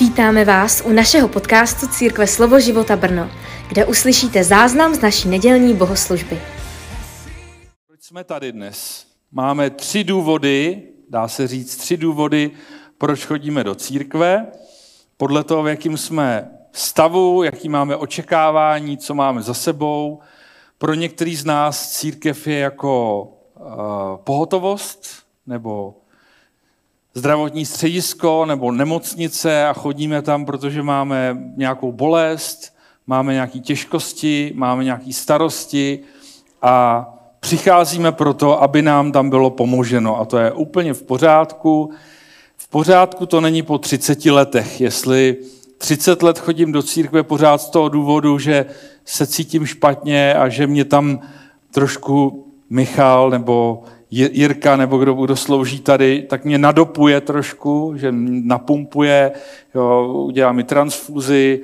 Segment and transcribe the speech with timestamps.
[0.00, 3.30] Vítáme vás u našeho podcastu Církve Slovo života Brno,
[3.68, 6.40] kde uslyšíte záznam z naší nedělní bohoslužby.
[7.86, 9.06] Proč jsme tady dnes?
[9.32, 12.50] Máme tři důvody, dá se říct tři důvody,
[12.98, 14.46] proč chodíme do církve.
[15.16, 20.20] Podle toho, v jakým jsme stavu, jaký máme očekávání, co máme za sebou.
[20.78, 23.22] Pro některý z nás církev je jako
[23.54, 23.66] uh,
[24.16, 25.06] pohotovost
[25.46, 25.94] nebo
[27.16, 32.74] zdravotní středisko nebo nemocnice a chodíme tam, protože máme nějakou bolest,
[33.06, 36.00] máme nějaké těžkosti, máme nějaké starosti
[36.62, 37.06] a
[37.40, 40.20] přicházíme proto, aby nám tam bylo pomoženo.
[40.20, 41.90] A to je úplně v pořádku.
[42.56, 44.80] V pořádku to není po 30 letech.
[44.80, 45.36] Jestli
[45.78, 48.66] 30 let chodím do církve pořád z toho důvodu, že
[49.04, 51.20] se cítím špatně a že mě tam
[51.70, 59.32] trošku Michal nebo Jirka nebo kdo, kdo slouží tady, tak mě nadopuje trošku, že napumpuje,
[59.74, 61.60] jo, udělá mi transfuzi,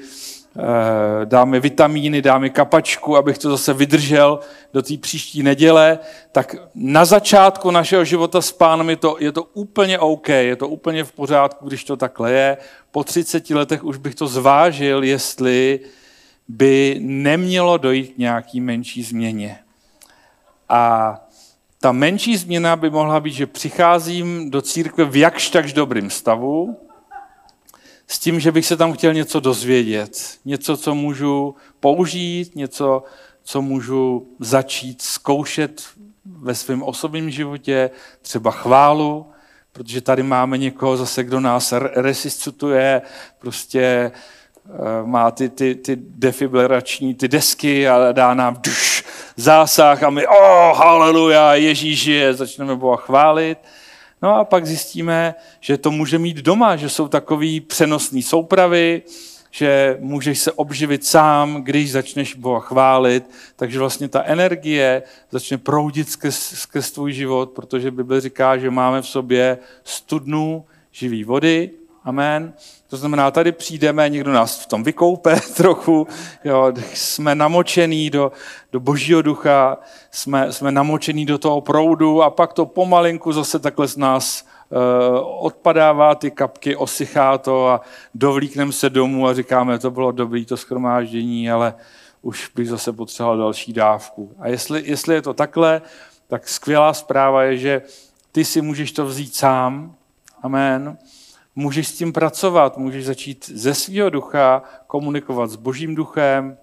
[0.56, 4.40] eh, dá mi vitamíny, dá mi kapačku, abych to zase vydržel
[4.72, 5.98] do té příští neděle,
[6.32, 10.68] tak na začátku našeho života s pánem je to, je to úplně OK, je to
[10.68, 12.56] úplně v pořádku, když to takhle je.
[12.90, 15.80] Po 30 letech už bych to zvážil, jestli
[16.48, 19.58] by nemělo dojít k nějaký menší změně.
[20.68, 21.20] A
[21.82, 26.76] ta menší změna by mohla být, že přicházím do církve v jakž takž dobrým stavu,
[28.06, 30.38] s tím, že bych se tam chtěl něco dozvědět.
[30.44, 33.02] Něco, co můžu použít, něco,
[33.42, 35.82] co můžu začít zkoušet
[36.24, 37.90] ve svém osobním životě,
[38.22, 39.26] třeba chválu,
[39.72, 43.02] protože tady máme někoho zase, kdo nás resuscituje,
[43.38, 44.70] prostě eh,
[45.04, 48.91] má ty, ty, ty defibrilační ty desky a dá nám duš,
[49.36, 53.58] zásah a my, oh, haleluja, Ježíš je, začneme Boha chválit.
[54.22, 59.02] No a pak zjistíme, že to může mít doma, že jsou takový přenosný soupravy,
[59.50, 66.08] že můžeš se obživit sám, když začneš Boha chválit, takže vlastně ta energie začne proudit
[66.08, 71.70] skrz, skrz tvůj život, protože Bible říká, že máme v sobě studnu živý vody,
[72.04, 72.52] amen,
[72.88, 76.06] to znamená, tady přijdeme, někdo nás v tom vykoupe trochu,
[76.44, 78.32] jo, jsme namočení do,
[78.72, 79.78] do božího ducha,
[80.10, 85.44] jsme, jsme namočení do toho proudu a pak to pomalinku zase takhle z nás uh,
[85.46, 87.80] odpadává, ty kapky, osychá to a
[88.14, 91.74] dovlíkneme se domů a říkáme, to bylo dobré to schromáždění, ale
[92.22, 94.32] už bych zase potřeboval další dávku.
[94.38, 95.82] A jestli, jestli je to takhle,
[96.28, 97.82] tak skvělá zpráva je, že
[98.32, 99.94] ty si můžeš to vzít sám,
[100.42, 100.98] amen,
[101.54, 106.58] můžeš s tím pracovat, můžeš začít ze svého ducha komunikovat s božím duchem,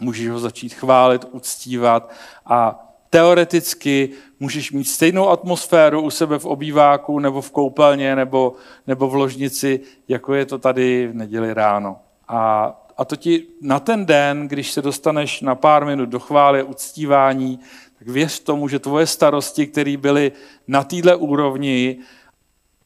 [0.00, 2.10] můžeš ho začít chválit, uctívat
[2.46, 2.80] a
[3.10, 8.52] teoreticky můžeš mít stejnou atmosféru u sebe v obýváku nebo v koupelně nebo,
[8.86, 11.96] nebo v ložnici, jako je to tady v neděli ráno.
[12.28, 16.62] A, a to ti na ten den, když se dostaneš na pár minut do chvály,
[16.62, 17.60] uctívání,
[17.98, 20.32] tak věř tomu, že tvoje starosti, které byly
[20.68, 21.98] na této úrovni,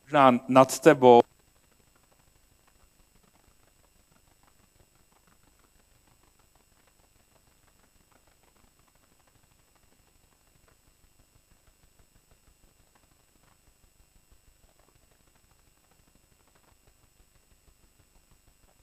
[0.04, 1.20] možná nad tebou,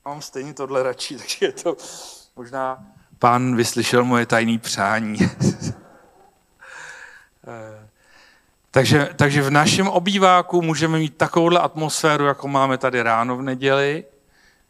[0.06, 1.78] mám stejně tohle radši, takže je to
[2.36, 2.86] možná
[3.20, 5.18] pán vyslyšel moje tajné přání.
[7.48, 7.90] Eh,
[8.72, 14.06] takže, takže v našem obýváku můžeme mít takovouhle atmosféru, jako máme tady ráno v neděli.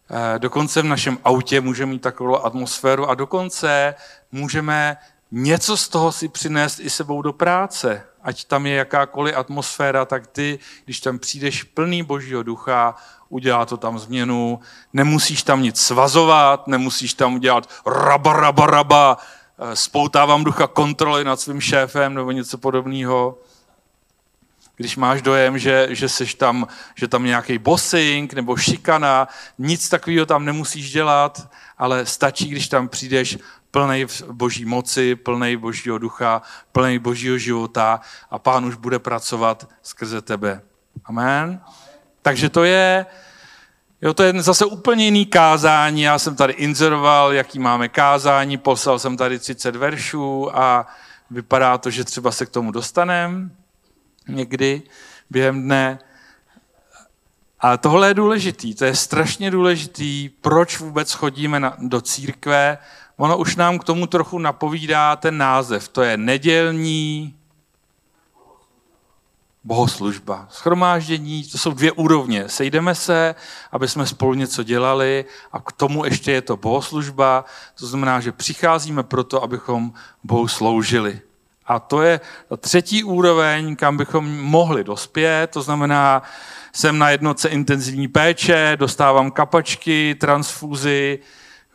[0.09, 3.95] Eh, dokonce v našem autě můžeme mít takovou atmosféru a dokonce
[4.31, 4.97] můžeme
[5.31, 8.03] něco z toho si přinést i sebou do práce.
[8.23, 12.95] Ať tam je jakákoliv atmosféra, tak ty, když tam přijdeš plný božího ducha,
[13.29, 14.59] udělá to tam změnu,
[14.93, 21.39] nemusíš tam nic svazovat, nemusíš tam udělat raba, raba, raba, eh, spoutávám ducha kontroly nad
[21.39, 23.37] svým šéfem nebo něco podobného.
[24.75, 30.25] Když máš dojem, že, že seš tam, že tam nějaký bossing nebo šikana, nic takového
[30.25, 33.37] tam nemusíš dělat, ale stačí, když tam přijdeš
[33.75, 36.41] plný boží moci, plný božího ducha,
[36.71, 37.99] plný božího života
[38.31, 40.61] a pán už bude pracovat skrze tebe.
[41.05, 41.61] Amen.
[42.21, 43.05] Takže to je,
[44.01, 46.01] jo, to je zase úplně jiný kázání.
[46.01, 50.87] Já jsem tady inzeroval, jaký máme kázání, poslal jsem tady 30 veršů a
[51.31, 53.49] vypadá to, že třeba se k tomu dostaneme
[54.27, 54.81] někdy
[55.29, 55.99] během dne.
[57.59, 62.77] A tohle je důležitý, to je strašně důležitý, proč vůbec chodíme na, do církve.
[63.17, 65.87] Ono už nám k tomu trochu napovídá ten název.
[65.87, 67.35] To je nedělní
[69.63, 70.47] bohoslužba.
[70.49, 72.49] Schromáždění, to jsou dvě úrovně.
[72.49, 73.35] Sejdeme se,
[73.71, 77.45] aby jsme spolu něco dělali a k tomu ještě je to bohoslužba.
[77.79, 81.21] To znamená, že přicházíme proto, abychom Bohu sloužili.
[81.65, 82.19] A to je
[82.49, 85.47] ta třetí úroveň, kam bychom mohli dospět.
[85.47, 86.23] To znamená,
[86.73, 91.19] jsem na jednotce intenzivní péče, dostávám kapačky, transfúzy,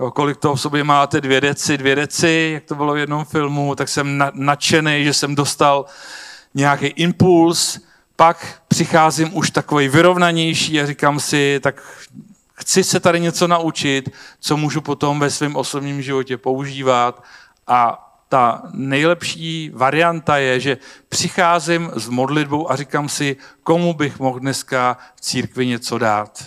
[0.00, 3.24] jo, kolik toho v sobě máte, dvě deci, dvě deci, jak to bylo v jednom
[3.24, 5.84] filmu, tak jsem nadšený, že jsem dostal
[6.54, 7.80] nějaký impuls,
[8.16, 11.82] pak přicházím už takový vyrovnanější a říkám si, tak
[12.52, 14.10] chci se tady něco naučit,
[14.40, 17.24] co můžu potom ve svém osobním životě používat
[17.66, 24.40] a ta nejlepší varianta je, že přicházím s modlitbou a říkám si, komu bych mohl
[24.40, 26.44] dneska v církvi něco dát.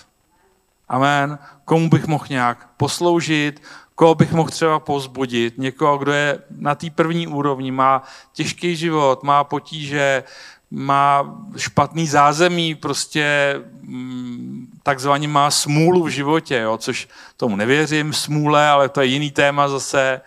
[0.89, 1.39] Amen.
[1.65, 3.61] Komu bych mohl nějak posloužit,
[3.95, 9.23] koho bych mohl třeba pozbudit, někoho, kdo je na té první úrovni, má těžký život,
[9.23, 10.23] má potíže,
[10.71, 17.07] má špatný zázemí, prostě mm, takzvaně má smůlu v životě, jo, což
[17.37, 20.21] tomu nevěřím, smůle, ale to je jiný téma zase.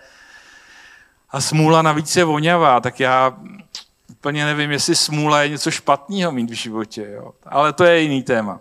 [1.31, 3.37] A smůla navíc je voňavá, tak já
[4.11, 7.33] úplně nevím, jestli smůla je něco špatného mít v životě, jo.
[7.47, 8.61] ale to je jiný téma.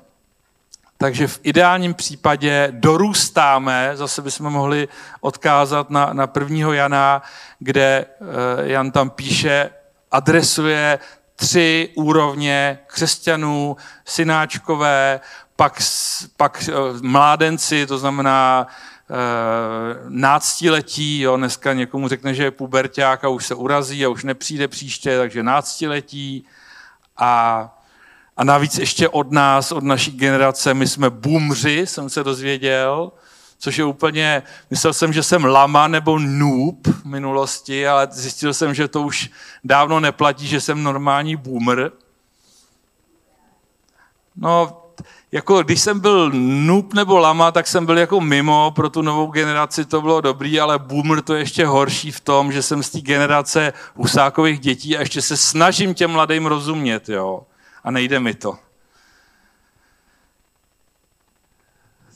[0.97, 4.87] Takže v ideálním případě dorůstáme, zase bychom mohli
[5.21, 7.21] odkázat na, na prvního Jana,
[7.59, 8.25] kde eh,
[8.71, 9.69] Jan tam píše,
[10.11, 10.99] adresuje
[11.35, 15.19] tři úrovně křesťanů, synáčkové,
[15.55, 15.81] pak,
[16.37, 18.67] pak eh, mládenci, to znamená
[19.09, 24.23] Eh, náctiletí, jo, dneska někomu řekne, že je puberták a už se urazí a už
[24.23, 26.45] nepřijde příště, takže náctiletí.
[27.17, 27.71] A,
[28.37, 33.11] a navíc ještě od nás, od naší generace, my jsme boomři, jsem se dozvěděl,
[33.59, 38.73] což je úplně, myslel jsem, že jsem lama nebo noob v minulosti, ale zjistil jsem,
[38.73, 39.29] že to už
[39.63, 41.91] dávno neplatí, že jsem normální boomer.
[44.35, 44.81] No,
[45.31, 46.31] jako když jsem byl
[46.65, 50.59] noob nebo lama, tak jsem byl jako mimo, pro tu novou generaci to bylo dobrý,
[50.59, 54.97] ale boomer to je ještě horší v tom, že jsem z té generace husákových dětí
[54.97, 57.43] a ještě se snažím těm mladým rozumět, jo.
[57.85, 58.57] A nejde mi to.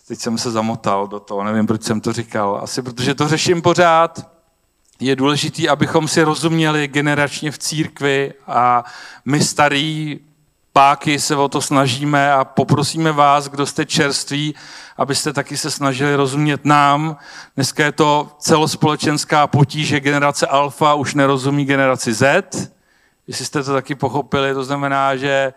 [0.08, 2.60] Teď jsem se zamotal do toho, nevím, proč jsem to říkal.
[2.64, 4.32] Asi protože to řeším pořád.
[5.00, 8.84] Je důležité, abychom si rozuměli generačně v církvi a
[9.26, 10.20] my starý
[10.74, 14.56] páky se o to snažíme a poprosíme vás, kdo jste čerství,
[14.98, 17.18] abyste taky se snažili rozumět nám.
[17.56, 22.79] Dneska je to celospolečenská potíže generace alfa, už nerozumí generaci Z.
[23.30, 25.54] Jestli jste to taky pochopili, to znamená, že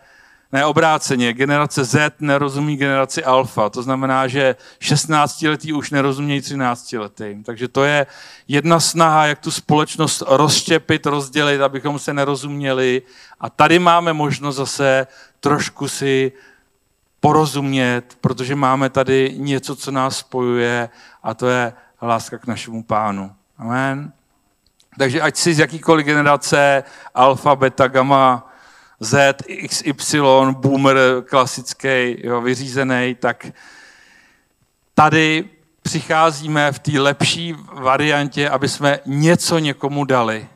[0.52, 7.42] ne obráceně, generace Z nerozumí generaci alfa, to znamená, že 16-letí už nerozumějí 13-letým.
[7.42, 8.06] Takže to je
[8.48, 13.02] jedna snaha, jak tu společnost rozštěpit, rozdělit, abychom se nerozuměli.
[13.40, 15.06] A tady máme možnost zase
[15.40, 16.32] trošku si
[17.20, 20.88] porozumět, protože máme tady něco, co nás spojuje
[21.22, 21.72] a to je
[22.02, 23.32] láska k našemu pánu.
[23.58, 24.12] Amen.
[24.98, 26.84] Takže ať si z jakýkoliv generace,
[27.14, 28.48] alfa, beta, gamma,
[29.00, 30.96] Z, X, Y, boomer
[31.28, 33.46] klasický, jo, vyřízený, tak
[34.94, 35.44] tady
[35.82, 40.48] přicházíme v té lepší variantě, aby jsme něco někomu dali.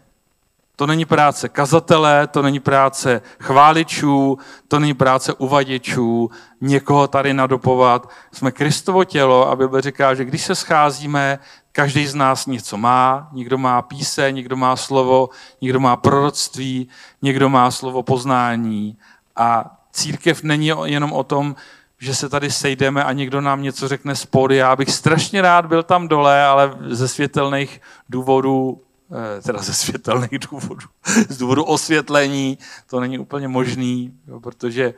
[0.77, 6.31] To není práce kazatele, to není práce chváličů, to není práce uvaděčů,
[6.61, 8.11] někoho tady nadopovat.
[8.33, 11.39] Jsme Kristovo tělo a Bible říká, že když se scházíme,
[11.77, 15.29] každý z nás něco má, někdo má píse, někdo má slovo,
[15.61, 16.89] někdo má proroctví,
[17.23, 18.97] někdo má slovo poznání.
[19.37, 21.57] A církev není jenom o tom,
[21.99, 24.57] že se tady sejdeme a někdo nám něco řekne z pódy.
[24.57, 28.81] Já bych strašně rád byl tam dole, ale ze světelných důvodů,
[29.13, 30.87] eh, teda ze světelných důvodů,
[31.29, 34.95] z důvodu osvětlení, to není úplně možný, protože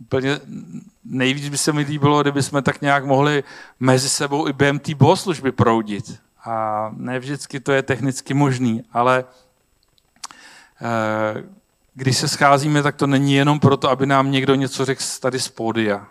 [0.00, 0.40] úplně
[1.04, 3.44] nejvíc by se mi líbilo, kdyby jsme tak nějak mohli
[3.80, 6.20] mezi sebou i během té bohoslužby proudit.
[6.44, 9.24] A ne vždycky to je technicky možný, ale
[10.82, 11.44] eh,
[11.94, 15.48] když se scházíme, tak to není jenom proto, aby nám někdo něco řekl tady z
[15.48, 16.06] pódia.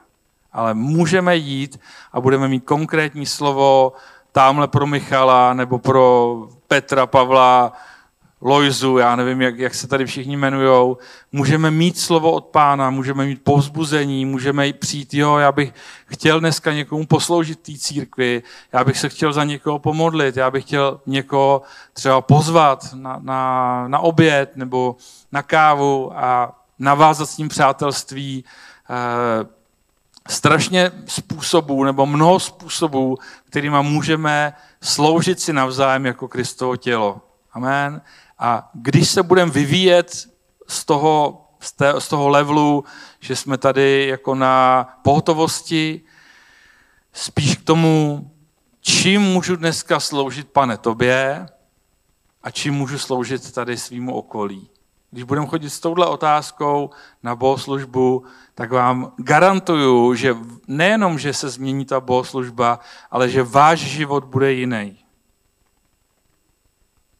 [0.53, 1.79] Ale můžeme jít
[2.11, 3.93] a budeme mít konkrétní slovo
[4.31, 7.73] tamhle pro Michala nebo pro Petra, Pavla,
[8.41, 10.97] Lojzu, já nevím, jak, jak se tady všichni jmenujou,
[11.31, 15.73] můžeme mít slovo od pána, můžeme mít povzbuzení, můžeme přijít, jo, já bych
[16.05, 18.43] chtěl dneska někomu posloužit té církvi,
[18.73, 21.61] já bych se chtěl za někoho pomodlit, já bych chtěl někoho
[21.93, 24.95] třeba pozvat na, na, na oběd nebo
[25.31, 28.45] na kávu a navázat s ním přátelství.
[28.89, 29.59] E,
[30.29, 33.17] strašně způsobů nebo mnoho způsobů,
[33.49, 37.21] kterými můžeme sloužit si navzájem jako Kristovo tělo.
[37.53, 38.01] Amen.
[38.39, 40.27] A když se budeme vyvíjet
[40.67, 42.83] z toho z, té, z toho levelu,
[43.19, 46.01] že jsme tady jako na pohotovosti,
[47.13, 48.31] spíš k tomu,
[48.81, 51.47] čím můžu dneska sloužit, pane, tobě
[52.43, 54.69] a čím můžu sloužit tady svýmu okolí.
[55.11, 56.89] Když budeme chodit s touhle otázkou
[57.23, 58.23] na bohoslužbu,
[58.55, 60.35] tak vám garantuju, že
[60.67, 62.79] nejenom, že se změní ta bohoslužba,
[63.11, 64.97] ale že váš život bude jiný.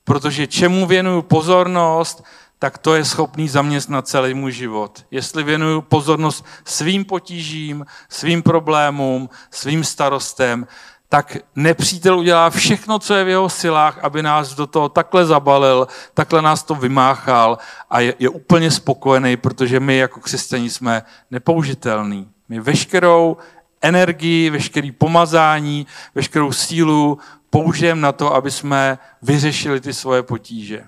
[0.10, 2.24] Protože čemu věnuju pozornost,
[2.60, 5.06] tak to je schopný zaměstnat celý můj život.
[5.12, 10.68] Jestli věnuju pozornost svým potížím, svým problémům, svým starostem,
[11.10, 15.88] tak nepřítel udělá všechno, co je v jeho silách, aby nás do toho takhle zabalil,
[16.14, 17.58] takhle nás to vymáchal
[17.90, 22.30] a je, je úplně spokojený, protože my jako křesťaní jsme nepoužitelní.
[22.50, 23.38] My veškerou
[23.82, 30.88] energii, veškerý pomazání, veškerou sílu použijeme na to, aby jsme vyřešili ty svoje potíže.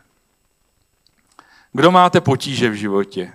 [1.74, 3.34] Kdo máte potíže v životě?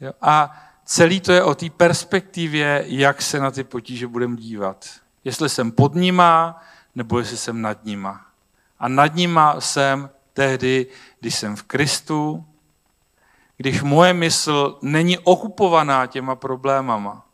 [0.00, 0.12] Jo.
[0.22, 4.88] A celý to je o té perspektivě, jak se na ty potíže budeme dívat.
[5.24, 6.62] Jestli jsem pod nima,
[6.94, 8.26] nebo jestli jsem nad nima.
[8.78, 10.86] A nad nima jsem tehdy,
[11.20, 12.46] když jsem v Kristu,
[13.58, 17.24] když moje mysl není okupovaná těma problémama.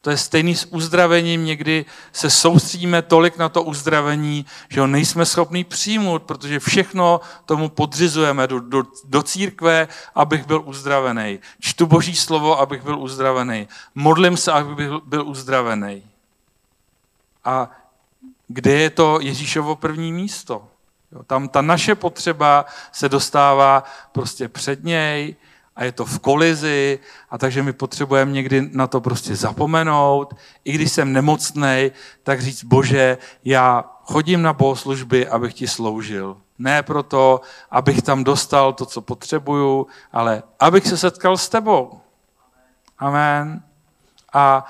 [0.00, 1.44] To je stejný s uzdravením.
[1.44, 7.68] Někdy se soustředíme tolik na to uzdravení, že ho nejsme schopni přijmout, protože všechno tomu
[7.68, 11.38] podřizujeme do, do, do církve, abych byl uzdravený.
[11.60, 13.68] Čtu Boží slovo, abych byl uzdravený.
[13.94, 16.02] Modlím se, abych byl, byl uzdravený.
[17.44, 17.70] A
[18.48, 20.68] kde je to Ježíšovo první místo?
[21.12, 25.36] Jo, tam ta naše potřeba se dostává prostě před něj,
[25.76, 26.98] a je to v kolizi
[27.30, 30.34] a takže my potřebujeme někdy na to prostě zapomenout.
[30.64, 31.90] I když jsem nemocný,
[32.22, 36.36] tak říct, bože, já chodím na bohoslužby, abych ti sloužil.
[36.58, 37.40] Ne proto,
[37.70, 42.00] abych tam dostal to, co potřebuju, ale abych se setkal s tebou.
[42.98, 43.62] Amen.
[44.32, 44.66] A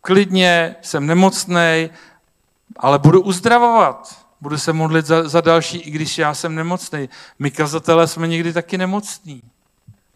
[0.00, 1.90] klidně jsem nemocný,
[2.76, 4.23] ale budu uzdravovat.
[4.44, 7.08] Budu se modlit za, za další, i když já jsem nemocný.
[7.38, 9.42] My kazatelé jsme někdy taky nemocní.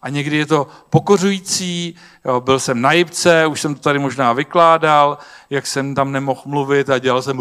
[0.02, 1.94] A někdy je to pokořující,
[2.24, 5.18] jo, byl jsem na jibce, už jsem to tady možná vykládal,
[5.50, 7.38] jak jsem tam nemohl mluvit a dělal jsem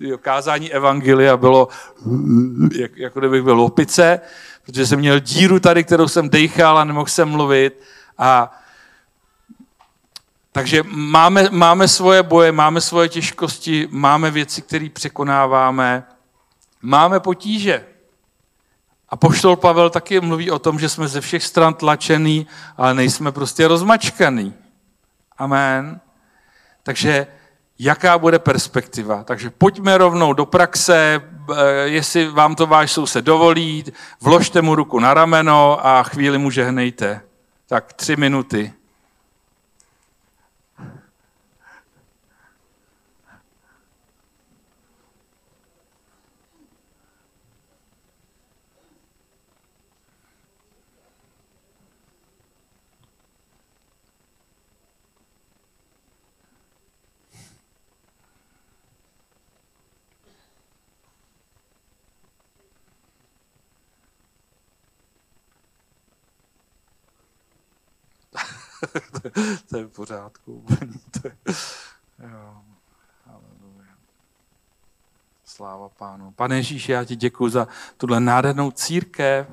[0.00, 1.68] jo, kázání evangelia bylo,
[2.78, 4.20] jak, jako kdybych byl opice,
[4.66, 7.82] protože jsem měl díru tady, kterou jsem dechal a nemohl jsem mluvit.
[8.18, 8.60] A
[10.52, 16.04] takže máme, máme svoje boje, máme svoje těžkosti, máme věci, které překonáváme,
[16.82, 17.84] máme potíže.
[19.08, 23.32] A poštol Pavel taky mluví o tom, že jsme ze všech stran tlačený, ale nejsme
[23.32, 24.54] prostě rozmačkaný.
[25.38, 26.00] Amen.
[26.82, 27.26] Takže
[27.78, 29.24] jaká bude perspektiva?
[29.24, 33.84] Takže pojďme rovnou do praxe, eh, jestli vám to váš soused dovolí,
[34.20, 37.20] vložte mu ruku na rameno a chvíli mu žehnejte.
[37.66, 38.72] Tak tři minuty.
[69.68, 70.64] to je v pořádku.
[71.20, 71.34] to je,
[72.18, 72.62] jo.
[75.44, 76.30] Sláva pánu.
[76.30, 79.46] Pane Ježíši, já ti děkuji za tuhle nádhernou církev.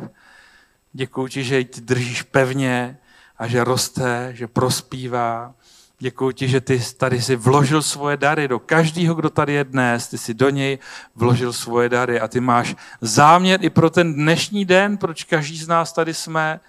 [0.93, 2.98] Děkuji ti, že ti držíš pevně
[3.38, 5.53] a že roste, že prospívá.
[6.00, 10.07] Děkuji ti, že ty tady si vložil svoje dary do každého, kdo tady je dnes.
[10.07, 10.79] Ty si do něj
[11.15, 15.67] vložil svoje dary a ty máš záměr i pro ten dnešní den, proč každý z
[15.67, 16.60] nás tady jsme.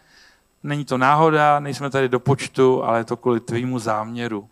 [0.62, 4.48] Není to náhoda, nejsme tady do počtu, ale je to kvůli tvýmu záměru.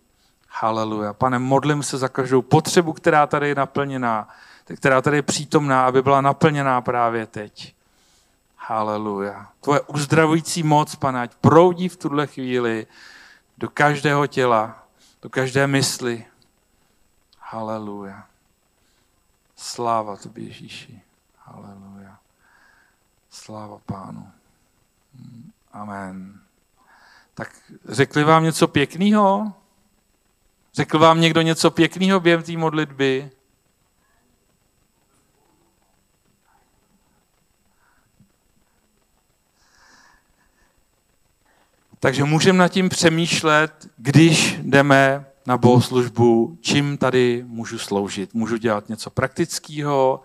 [0.49, 1.13] Haleluja.
[1.13, 4.29] Pane, modlím se za každou potřebu, která tady je naplněná,
[4.77, 7.75] která tady je přítomná, aby byla naplněná právě teď.
[8.57, 9.49] Haleluja.
[9.61, 12.87] Tvoje uzdravující moc, pane, ať proudí v tuhle chvíli
[13.59, 14.87] do každého těla,
[15.23, 16.27] do každé mysli.
[17.41, 18.27] Haleluja.
[19.57, 21.01] Sláva tobě, Ježíši.
[21.39, 22.19] Haleluja.
[23.31, 24.36] Sláva Pánu.
[25.77, 26.41] Amen.
[27.35, 27.49] Tak
[27.89, 29.53] řekli vám něco pěkného?
[30.75, 33.31] Řekl vám někdo něco pěkného během té modlitby?
[42.01, 48.35] Takže můžeme nad tím přemýšlet, když jdeme na bohoslužbu, čím tady můžu sloužit.
[48.35, 50.23] Můžu dělat něco praktického,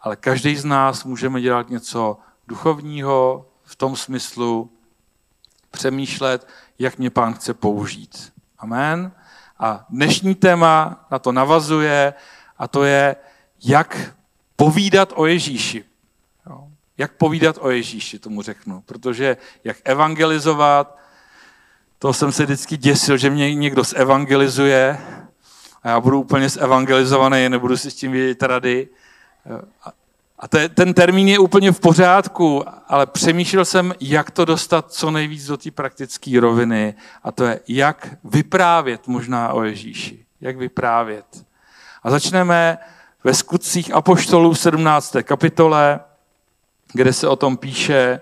[0.00, 4.70] ale každý z nás můžeme dělat něco duchovního v tom smyslu
[5.72, 6.48] přemýšlet,
[6.78, 8.32] jak mě pán chce použít.
[8.58, 9.12] Amen.
[9.58, 12.14] A dnešní téma na to navazuje
[12.58, 13.16] a to je,
[13.64, 14.14] jak
[14.56, 15.84] povídat o Ježíši.
[16.46, 16.68] Jo.
[16.98, 18.80] Jak povídat o Ježíši, tomu řeknu.
[18.86, 20.98] Protože jak evangelizovat,
[21.98, 24.98] to jsem se vždycky děsil, že mě někdo zevangelizuje
[25.82, 28.88] a já budu úplně zevangelizovaný, nebudu si s tím vědět rady.
[30.42, 35.10] A te, ten termín je úplně v pořádku, ale přemýšlel jsem, jak to dostat co
[35.10, 36.94] nejvíc do té praktické roviny.
[37.22, 40.24] A to je, jak vyprávět možná o Ježíši.
[40.40, 41.44] Jak vyprávět.
[42.02, 42.78] A začneme
[43.24, 45.16] ve skutcích Apoštolů v 17.
[45.22, 46.00] kapitole,
[46.92, 48.20] kde se o tom píše,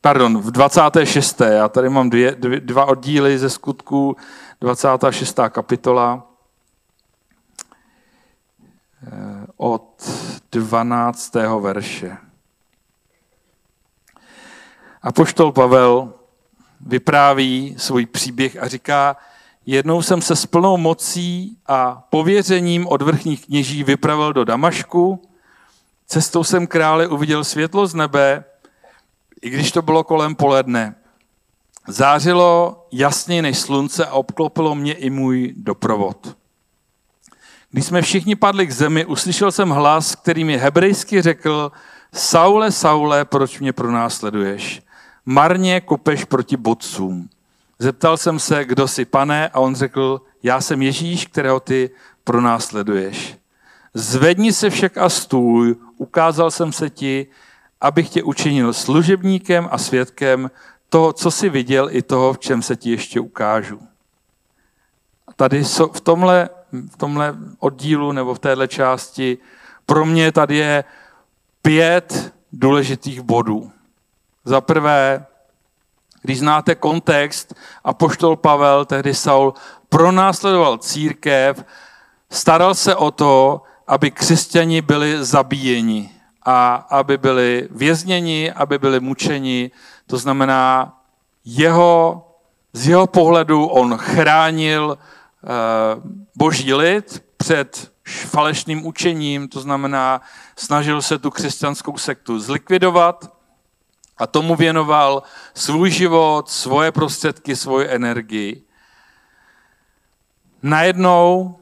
[0.00, 1.40] pardon, v 26.
[1.40, 4.16] Já tady mám dvě, dvě, dva oddíly ze skutků,
[4.60, 5.40] 26.
[5.48, 6.35] kapitola
[9.56, 10.10] od
[10.50, 11.34] 12.
[11.60, 12.16] verše.
[15.02, 16.12] A poštol Pavel
[16.80, 19.16] vypráví svůj příběh a říká,
[19.66, 25.22] jednou jsem se s plnou mocí a pověřením od vrchních kněží vypravil do Damašku,
[26.06, 28.44] cestou jsem krále uviděl světlo z nebe,
[29.42, 30.94] i když to bylo kolem poledne.
[31.88, 36.36] Zářilo jasněji než slunce a obklopilo mě i můj doprovod.
[37.70, 41.72] Když jsme všichni padli k zemi, uslyšel jsem hlas, který mi hebrejsky řekl,
[42.12, 44.82] Saule, Saule, proč mě pronásleduješ?
[45.26, 47.28] Marně kopeš proti bodcům.
[47.78, 51.90] Zeptal jsem se, kdo jsi pane, a on řekl, já jsem Ježíš, kterého ty
[52.24, 53.38] pronásleduješ.
[53.94, 57.26] Zvedni se však a stůj, ukázal jsem se ti,
[57.80, 60.50] abych tě učinil služebníkem a svědkem
[60.88, 63.80] toho, co jsi viděl, i toho, v čem se ti ještě ukážu.
[65.36, 66.48] Tady v tomhle,
[66.92, 69.38] v tomhle oddílu nebo v téhle části
[69.86, 70.84] pro mě tady je
[71.62, 73.70] pět důležitých bodů.
[74.44, 75.26] Za prvé,
[76.22, 79.54] když znáte kontext, a poštol Pavel, tehdy Saul,
[79.88, 81.64] pronásledoval církev,
[82.30, 86.10] staral se o to, aby křesťani byli zabíjeni
[86.42, 89.70] a aby byli vězněni, aby byli mučeni.
[90.06, 90.92] To znamená,
[91.44, 92.22] jeho,
[92.72, 94.98] z jeho pohledu on chránil
[96.36, 100.20] boží lid před falešným učením, to znamená,
[100.56, 103.32] snažil se tu křesťanskou sektu zlikvidovat
[104.18, 105.22] a tomu věnoval
[105.54, 108.62] svůj život, svoje prostředky, svoji energii.
[110.62, 111.58] Najednou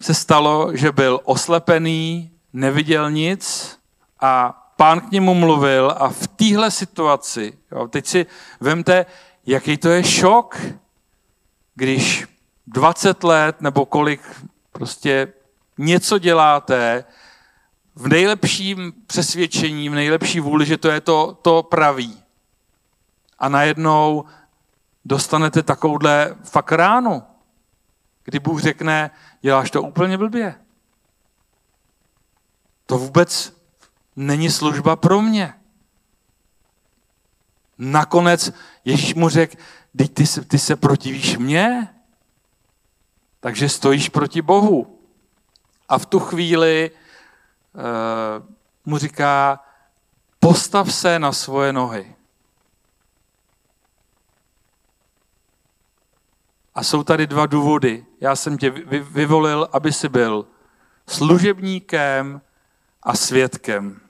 [0.00, 3.76] se stalo, že byl oslepený, neviděl nic
[4.20, 8.26] a pán k němu mluvil a v téhle situaci, jo, teď si
[8.60, 9.06] vemte,
[9.46, 10.60] jaký to je šok,
[11.74, 12.26] když
[12.66, 15.32] 20 let nebo kolik prostě
[15.78, 17.04] něco děláte
[17.94, 22.22] v nejlepším přesvědčení, v nejlepší vůli, že to je to, to pravý.
[23.38, 24.24] A najednou
[25.04, 27.22] dostanete takovouhle fakt ránu,
[28.24, 30.54] kdy Bůh řekne, děláš to úplně blbě.
[32.86, 33.56] To vůbec
[34.16, 35.54] není služba pro mě.
[37.78, 38.52] Nakonec
[38.84, 39.56] Ježíš mu řekl,
[39.96, 41.93] ty, ty se protivíš mně,
[43.44, 44.98] takže stojíš proti Bohu.
[45.88, 48.46] A v tu chvíli uh,
[48.84, 49.60] mu říká,
[50.40, 52.14] postav se na svoje nohy.
[56.74, 58.06] A jsou tady dva důvody.
[58.20, 60.46] Já jsem tě vyvolil, aby si byl
[61.08, 62.40] služebníkem
[63.02, 64.00] a svědkem.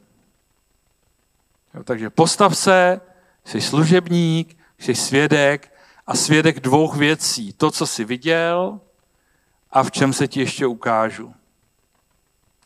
[1.74, 3.00] Jo, takže postav se,
[3.44, 5.74] jsi služebník, jsi svědek
[6.06, 7.52] a svědek dvou věcí.
[7.52, 8.80] To, co jsi viděl
[9.74, 11.34] a v čem se ti ještě ukážu.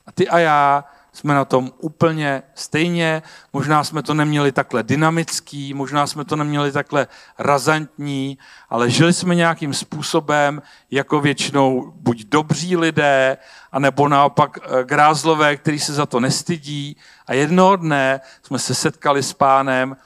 [0.06, 5.74] A ty a já jsme na tom úplně stejně, možná jsme to neměli takhle dynamický,
[5.74, 7.06] možná jsme to neměli takhle
[7.38, 8.38] razantní,
[8.70, 13.36] ale žili jsme nějakým způsobem, jako většinou buď dobří lidé,
[13.72, 16.96] anebo naopak eh, grázlové, kteří se za to nestydí.
[17.26, 19.96] A jednoho dne jsme se setkali s pánem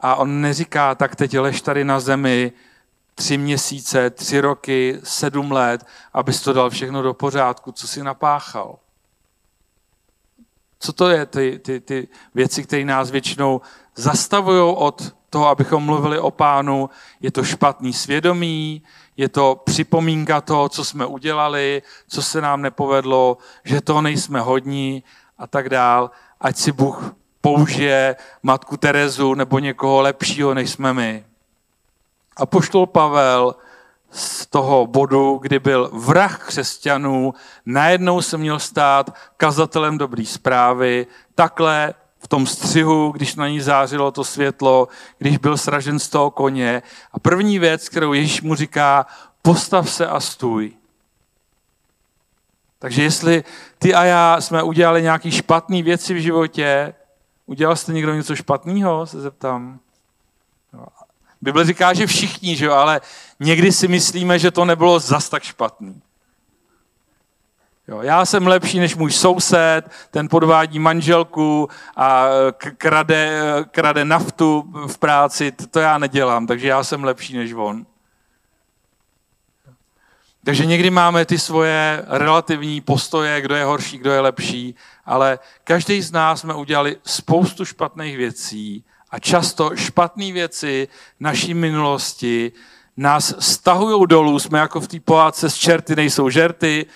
[0.00, 2.52] a on neříká, tak teď lež tady na zemi
[3.20, 8.78] tři měsíce, tři roky, sedm let, abys to dal všechno do pořádku, co si napáchal.
[10.78, 13.60] Co to je, ty, ty, ty věci, které nás většinou
[13.96, 16.90] zastavují od toho, abychom mluvili o pánu?
[17.20, 18.82] Je to špatný svědomí,
[19.16, 25.04] je to připomínka toho, co jsme udělali, co se nám nepovedlo, že to nejsme hodní
[25.38, 26.10] a tak dál.
[26.40, 31.29] Ať si Bůh použije matku Terezu nebo někoho lepšího, než jsme my.
[32.40, 33.54] A poštol Pavel
[34.10, 37.34] z toho bodu, kdy byl vrah křesťanů,
[37.66, 44.10] najednou se měl stát kazatelem dobrý zprávy, takhle v tom střihu, když na ní zářilo
[44.10, 46.82] to světlo, když byl sražen z toho koně.
[47.12, 49.06] A první věc, kterou Ježíš mu říká,
[49.42, 50.72] postav se a stůj.
[52.78, 53.44] Takže jestli
[53.78, 56.94] ty a já jsme udělali nějaké špatné věci v životě,
[57.46, 59.80] udělal jste někdo něco špatného, se zeptám.
[61.42, 63.00] Bible říká, že všichni, že jo, ale
[63.40, 66.02] někdy si myslíme, že to nebylo zas tak špatný.
[67.88, 72.24] Jo, já jsem lepší než můj soused, ten podvádí manželku a
[72.76, 77.86] krade, krade naftu v práci, to já nedělám, takže já jsem lepší než on.
[80.44, 84.74] Takže někdy máme ty svoje relativní postoje, kdo je horší, kdo je lepší,
[85.04, 90.88] ale každý z nás jsme udělali spoustu špatných věcí a často špatné věci
[91.20, 92.52] naší minulosti
[92.96, 96.86] nás stahují dolů, jsme jako v té pohádce z čerty nejsou žerty,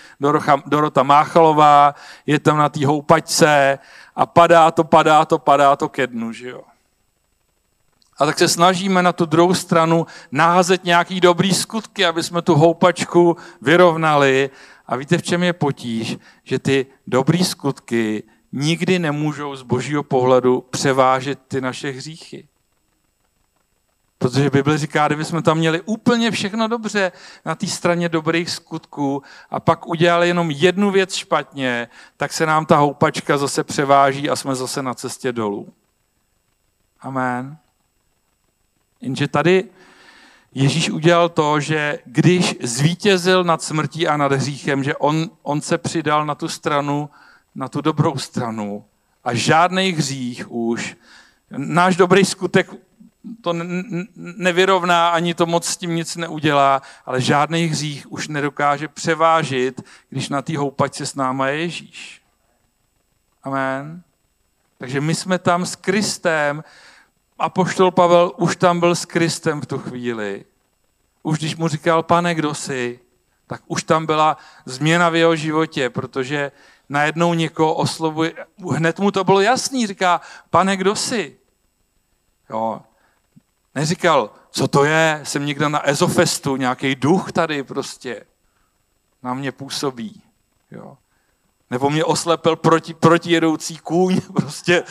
[0.66, 1.94] Dorota Máchalová
[2.26, 3.78] je tam na té houpačce
[4.16, 6.62] a padá to, padá to, padá to ke dnu, že jo.
[8.18, 12.54] A tak se snažíme na tu druhou stranu naházet nějaký dobrý skutky, aby jsme tu
[12.54, 14.50] houpačku vyrovnali.
[14.86, 16.16] A víte, v čem je potíž?
[16.44, 18.22] Že ty dobrý skutky
[18.56, 22.48] nikdy nemůžou z božího pohledu převážet ty naše hříchy.
[24.18, 27.12] Protože Bible říká, kdyby jsme tam měli úplně všechno dobře
[27.44, 32.66] na té straně dobrých skutků a pak udělali jenom jednu věc špatně, tak se nám
[32.66, 35.72] ta houpačka zase převáží a jsme zase na cestě dolů.
[37.00, 37.56] Amen.
[39.00, 39.64] Jenže tady
[40.54, 45.78] Ježíš udělal to, že když zvítězil nad smrtí a nad hříchem, že on, on se
[45.78, 47.10] přidal na tu stranu,
[47.54, 48.84] na tu dobrou stranu
[49.24, 50.96] a žádný hřích už,
[51.50, 52.70] náš dobrý skutek
[53.40, 53.52] to
[54.16, 60.28] nevyrovná, ani to moc s tím nic neudělá, ale žádný hřích už nedokáže převážit, když
[60.28, 62.22] na té houpačce s náma je Ježíš.
[63.42, 64.02] Amen.
[64.78, 66.64] Takže my jsme tam s Kristem,
[67.38, 70.44] a poštol Pavel už tam byl s Kristem v tu chvíli.
[71.22, 73.00] Už když mu říkal, pane, kdo jsi,
[73.46, 76.52] tak už tam byla změna v jeho životě, protože
[76.88, 78.32] najednou někoho oslovuje,
[78.70, 80.20] hned mu to bylo jasný, říká,
[80.50, 81.36] pane, kdo jsi?
[82.50, 82.82] Jo.
[83.74, 88.26] Neříkal, co to je, jsem někde na Ezofestu, nějaký duch tady prostě
[89.22, 90.22] na mě působí.
[90.70, 90.96] Jo.
[91.70, 94.84] Nebo mě oslepil proti, protijedoucí kůň, prostě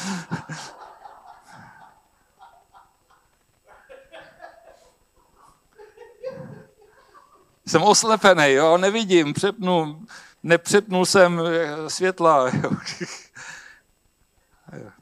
[7.65, 10.05] Jsem oslepený, jo, nevidím, přepnu,
[10.43, 12.51] nepřepnul jsem eh, světla.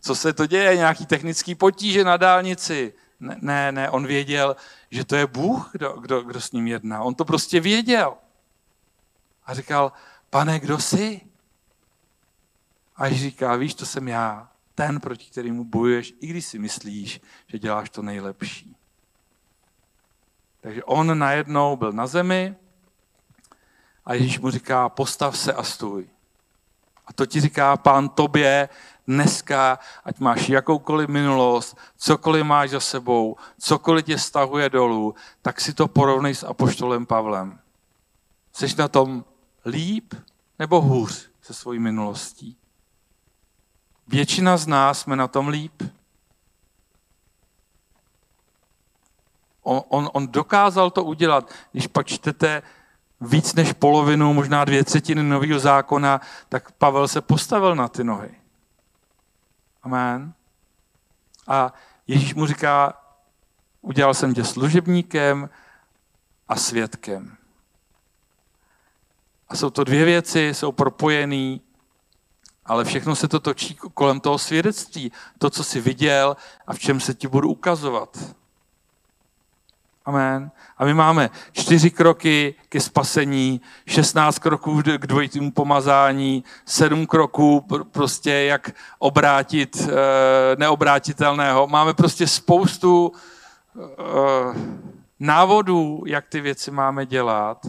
[0.02, 0.78] Co se to děje?
[0.78, 2.94] Nějaký technický potíže na dálnici?
[3.20, 4.56] Ne, ne, on věděl,
[4.92, 7.04] že to je Bůh, kdo, kdo, kdo s ním jedná.
[7.04, 8.14] On to prostě věděl.
[9.46, 9.92] A říkal,
[10.30, 11.22] pane, kdo jsi?
[12.96, 17.22] A Ježíš říká, víš, to jsem já, ten, proti kterému bojuješ, i když si myslíš,
[17.48, 18.76] že děláš to nejlepší.
[20.62, 22.56] Takže on najednou byl na zemi
[24.06, 26.10] a Ježíš mu říká, postav se a stůj.
[27.08, 28.70] A to ti říká pán tobě
[29.08, 35.74] dneska, ať máš jakoukoliv minulost, cokoliv máš za sebou, cokoliv tě stahuje dolů, tak si
[35.74, 37.60] to porovnej s apoštolem Pavlem.
[38.54, 39.26] Jsi na tom
[39.66, 40.14] líp
[40.60, 42.58] nebo hůř se svojí minulostí?
[44.08, 45.84] Většina z nás jsme na tom líp.
[49.64, 51.52] On, on, on dokázal to udělat.
[51.72, 52.64] Když pak čtete
[53.22, 58.32] víc než polovinu, možná dvě třetiny nového zákona, tak Pavel se postavil na ty nohy.
[59.84, 60.34] Amen.
[61.48, 61.74] A
[62.08, 62.94] Ježíš mu říká,
[63.82, 65.50] udělal jsem tě služebníkem
[66.48, 67.38] a svědkem.
[69.50, 71.62] A jsou to dvě věci, jsou propojený,
[72.66, 75.12] ale všechno se to točí kolem toho svědectví.
[75.38, 78.18] To, co jsi viděl a v čem se ti budu ukazovat.
[80.06, 80.52] Amen.
[80.78, 88.32] A my máme čtyři kroky ke spasení, 16 kroků k dvojitému pomazání, sedm kroků prostě
[88.32, 89.96] jak obrátit eh,
[90.56, 91.68] neobrátitelného.
[91.68, 93.84] Máme prostě spoustu eh,
[95.20, 97.66] návodů, jak ty věci máme dělat.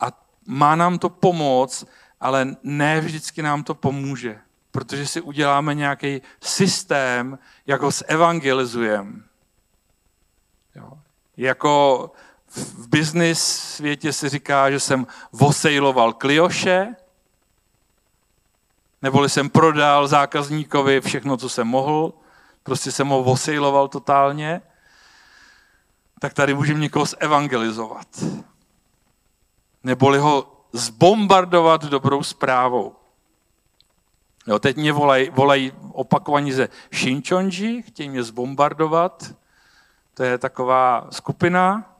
[0.00, 0.06] A
[0.46, 1.84] má nám to pomoct,
[2.20, 4.38] ale ne vždycky nám to pomůže,
[4.70, 9.30] protože si uděláme nějaký systém, jak ho zevangelizujeme.
[11.40, 12.10] Jako
[12.48, 13.42] v business
[13.74, 16.94] světě se říká, že jsem vosejloval klioše,
[19.02, 22.12] neboli jsem prodal zákazníkovi všechno, co jsem mohl,
[22.62, 24.62] prostě jsem ho vosejloval totálně,
[26.18, 28.06] tak tady můžeme někoho zevangelizovat.
[29.84, 32.96] Neboli ho zbombardovat dobrou zprávou.
[34.46, 39.39] Jo, teď mě volají, volají opakovaně ze Shinchonji, chtějí mě zbombardovat.
[40.14, 41.94] To je taková skupina,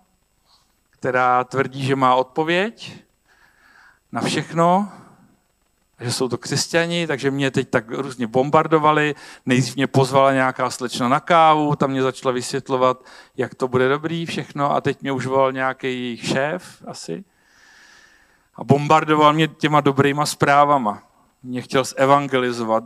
[0.90, 3.04] která tvrdí, že má odpověď
[4.12, 4.92] na všechno,
[6.00, 9.14] že jsou to křesťani, takže mě teď tak různě bombardovali.
[9.46, 13.04] Nejdřív mě pozvala nějaká slečna na kávu, tam mě začala vysvětlovat,
[13.36, 17.24] jak to bude dobrý všechno a teď mě už volal nějaký jejich šéf asi
[18.54, 21.02] a bombardoval mě těma dobrýma zprávama.
[21.42, 22.84] Mě chtěl zevangelizovat.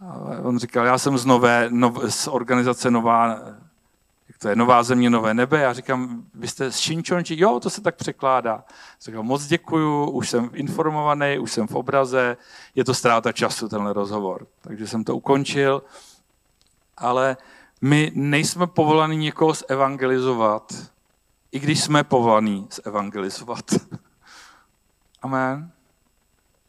[0.00, 3.40] Ale on říkal, já jsem z, nové, nov, z organizace Nová
[4.42, 5.60] to je nová země, nové nebe.
[5.60, 7.34] Já říkám, vy jste z Šinčonči?
[7.38, 8.64] Jo, to se tak překládá.
[9.02, 12.36] Říkám, moc děkuju, už jsem informovaný, už jsem v obraze,
[12.74, 14.46] je to ztráta času, tenhle rozhovor.
[14.60, 15.82] Takže jsem to ukončil.
[16.96, 17.36] Ale
[17.80, 20.74] my nejsme povolaní někoho zevangelizovat,
[21.52, 23.64] i když jsme povolaní zevangelizovat.
[25.22, 25.70] Amen.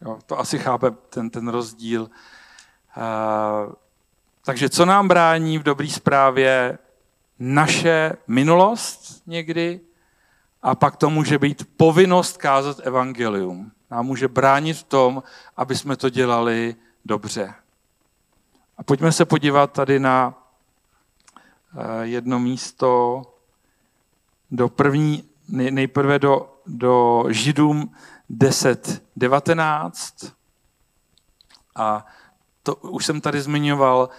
[0.02, 2.10] Jo, to asi chápe ten, ten rozdíl.
[4.46, 6.78] Takže co nám brání v dobré zprávě?
[7.42, 9.80] naše minulost někdy
[10.62, 13.72] a pak to může být povinnost kázat evangelium.
[13.92, 15.24] Nám může bránit v tom,
[15.58, 16.76] aby jsme to dělali
[17.06, 17.54] dobře.
[18.78, 20.38] A pojďme se podívat tady na eh,
[22.02, 23.22] jedno místo
[24.52, 27.96] do první, nejprve do, do Židům
[28.32, 30.32] 10.19.
[31.76, 32.06] A
[32.64, 34.10] to už jsem tady zmiňoval,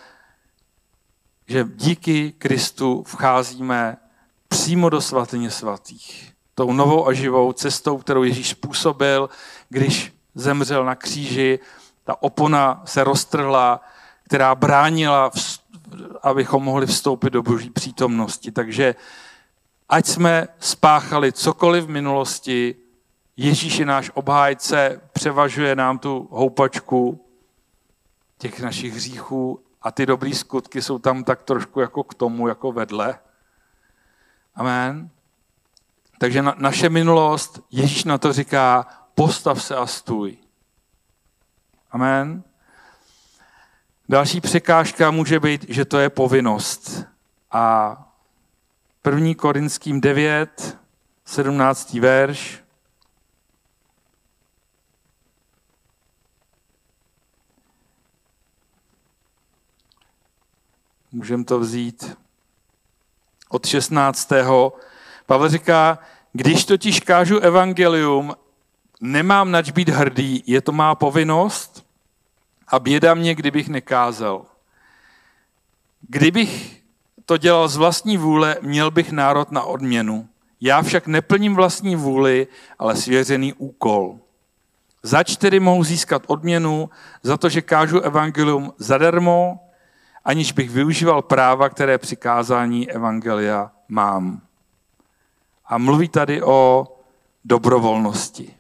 [1.47, 3.97] že díky Kristu vcházíme
[4.49, 6.33] přímo do svatyně svatých.
[6.55, 9.31] Tou novou a živou cestou, kterou Ježíš způsobil,
[9.69, 11.59] když zemřel na kříži,
[12.05, 13.81] ta opona se roztrhla,
[14.25, 15.31] která bránila,
[16.23, 18.53] abychom mohli vstoupit do boží přítomnosti.
[18.53, 18.95] Takže
[19.89, 22.75] ať jsme spáchali cokoliv v minulosti,
[23.37, 27.25] Ježíš je náš obhájce, převažuje nám tu houpačku
[28.43, 32.73] těch našich hříchů a ty dobré skutky jsou tam tak trošku jako k tomu, jako
[32.73, 33.19] vedle.
[34.55, 35.11] Amen.
[36.19, 40.37] Takže na, naše minulost, Ježíš na to říká, postav se a stůj.
[41.91, 42.43] Amen.
[44.09, 47.05] Další překážka může být, že to je povinnost.
[47.51, 47.97] A
[49.07, 49.35] 1.
[49.35, 50.79] Korinským 9,
[51.25, 51.95] 17.
[51.95, 52.62] verš.
[61.13, 62.17] Můžeme to vzít
[63.49, 64.33] od 16.
[65.27, 65.99] Pavel říká,
[66.33, 68.35] když totiž kážu evangelium,
[69.01, 71.87] nemám nač být hrdý, je to má povinnost
[72.69, 74.47] a běda mě, kdybych nekázal.
[76.09, 76.83] Kdybych
[77.27, 80.29] to dělal z vlastní vůle, měl bych národ na odměnu.
[80.61, 82.47] Já však neplním vlastní vůli,
[82.79, 84.19] ale svěřený úkol.
[85.03, 86.91] Zač tedy mohu získat odměnu
[87.23, 89.61] za to, že kážu evangelium zadarmo,
[90.25, 94.41] aniž bych využíval práva, které přikázání Evangelia mám.
[95.67, 96.89] A mluví tady o
[97.45, 98.55] dobrovolnosti.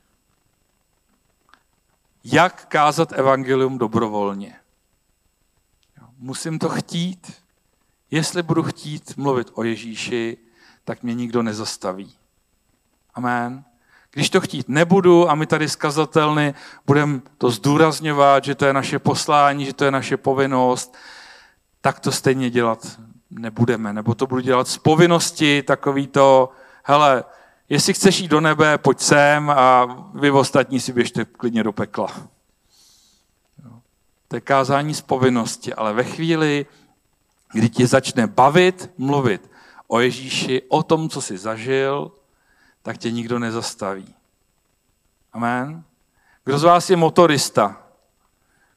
[2.24, 4.56] Jak kázat evangelium dobrovolně?
[6.18, 7.32] Musím to chtít.
[8.10, 10.38] Jestli budu chtít mluvit o Ježíši,
[10.84, 12.14] tak mě nikdo nezastaví.
[13.14, 13.64] Amen.
[14.10, 16.54] Když to chtít nebudu a my tady skazatelny
[16.86, 20.96] budeme to zdůrazňovat, že to je naše poslání, že to je naše povinnost,
[21.82, 23.92] tak to stejně dělat nebudeme.
[23.92, 26.52] Nebo to budu dělat z povinnosti, takový to,
[26.84, 27.24] hele,
[27.68, 32.08] jestli chceš jít do nebe, pojď sem a vy ostatní si běžte klidně do pekla.
[34.28, 36.66] To je kázání z povinnosti, ale ve chvíli,
[37.52, 39.50] kdy ti začne bavit, mluvit
[39.86, 42.12] o Ježíši, o tom, co jsi zažil,
[42.82, 44.14] tak tě nikdo nezastaví.
[45.32, 45.84] Amen.
[46.44, 47.82] Kdo z vás je motorista?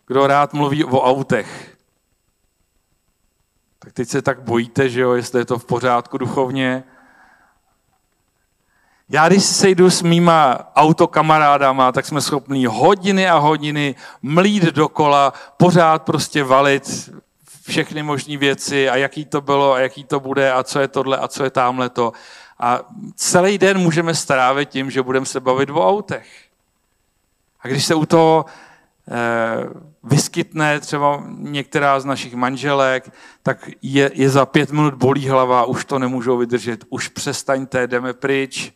[0.08, 1.75] Kdo rád mluví o autech?
[3.86, 6.84] Tak teď se tak bojíte, že jo, jestli je to v pořádku duchovně.
[9.10, 16.04] Já když sejdu s mýma autokamarádama, tak jsme schopní hodiny a hodiny mlít dokola, pořád
[16.04, 17.10] prostě valit
[17.68, 21.18] všechny možné věci a jaký to bylo a jaký to bude a co je tohle
[21.18, 22.12] a co je tamhle to.
[22.60, 22.80] A
[23.16, 26.28] celý den můžeme strávit tím, že budeme se bavit o autech.
[27.60, 28.46] A když se u toho
[29.12, 29.70] Eh,
[30.06, 33.14] vyskytne třeba některá z našich manželek,
[33.44, 38.14] tak je, je za pět minut bolí hlava, už to nemůžou vydržet, už přestaňte, jdeme
[38.14, 38.74] pryč,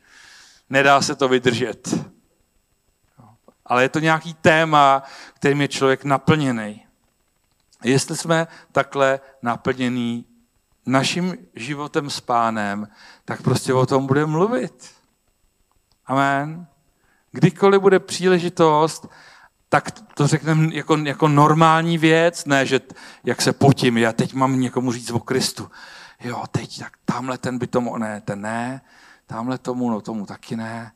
[0.70, 1.96] nedá se to vydržet.
[3.66, 6.86] Ale je to nějaký téma, kterým je člověk naplněný.
[7.84, 10.26] Jestli jsme takhle naplněný
[10.86, 12.88] naším životem s pánem,
[13.26, 14.90] tak prostě o tom bude mluvit.
[16.06, 16.68] Amen.
[17.32, 19.08] Kdykoliv bude příležitost,
[19.70, 22.82] tak to řekneme jako, jako normální věc, ne, že
[23.24, 25.72] jak se potím, já teď mám někomu říct o Kristu.
[26.20, 28.82] Jo, teď, tak tamhle ten by tomu, ne, ten ne,
[29.28, 30.92] tamhle tomu, no tomu taky ne.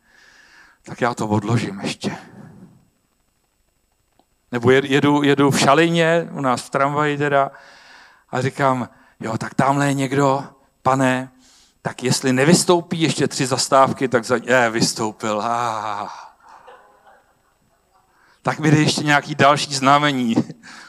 [0.83, 2.17] Tak já to odložím ještě.
[4.51, 7.51] Nebo jedu, jedu v Šalině, u nás v tramvaji teda,
[8.29, 10.45] a říkám, jo, tak tamhle je někdo,
[10.81, 11.31] pane,
[11.81, 14.35] tak jestli nevystoupí ještě tři zastávky, tak za...
[14.35, 15.41] Je, vystoupil.
[15.41, 16.22] Ah.
[18.43, 20.35] Tak mi ještě nějaký další znamení.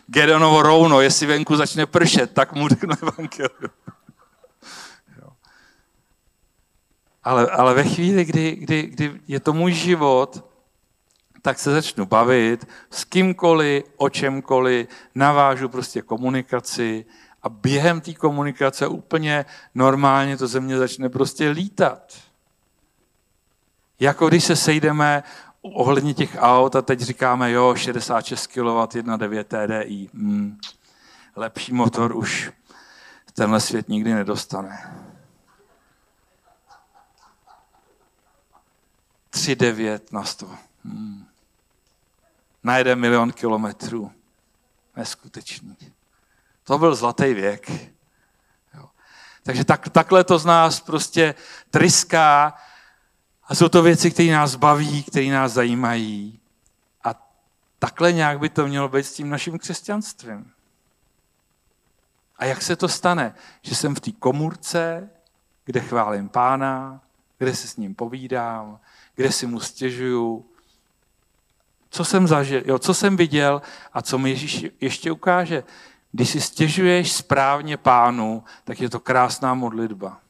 [0.06, 3.70] Gedeonovo rouno, jestli venku začne pršet, tak mu řeknu evangelium.
[7.24, 10.44] Ale, ale ve chvíli, kdy, kdy, kdy je to můj život,
[11.42, 17.04] tak se začnu bavit s kýmkoliv, o čemkoliv, navážu prostě komunikaci
[17.42, 22.14] a během té komunikace úplně normálně to ze mě začne prostě lítat.
[24.00, 25.22] Jako když se sejdeme
[25.72, 30.10] ohledně těch aut a teď říkáme, jo, 66 kW, 1.9 TDI.
[30.14, 30.58] Hmm,
[31.36, 32.52] lepší motor už
[33.34, 34.94] tenhle svět nikdy nedostane.
[39.32, 40.50] 3,9 na 100.
[40.84, 41.26] Hmm.
[42.64, 44.12] Na jeden milion kilometrů.
[44.96, 45.76] Neskutečný.
[46.64, 47.70] To byl zlatý věk.
[48.74, 48.88] Jo.
[49.42, 51.34] Takže tak, takhle to z nás prostě
[51.70, 52.54] tryská
[53.46, 56.40] a jsou to věci, které nás baví, které nás zajímají.
[57.04, 57.14] A
[57.78, 60.52] takhle nějak by to mělo být s tím naším křesťanstvím.
[62.38, 63.34] A jak se to stane?
[63.62, 65.10] Že jsem v té komůrce,
[65.64, 67.00] kde chválím pána,
[67.38, 68.80] kde se s ním povídám,
[69.14, 70.46] kde si mu stěžuju,
[71.90, 75.64] co jsem zažil, jo, co jsem viděl a co mi Ježíš ještě ukáže.
[76.12, 80.20] Když si stěžuješ správně pánu, tak je to krásná modlitba.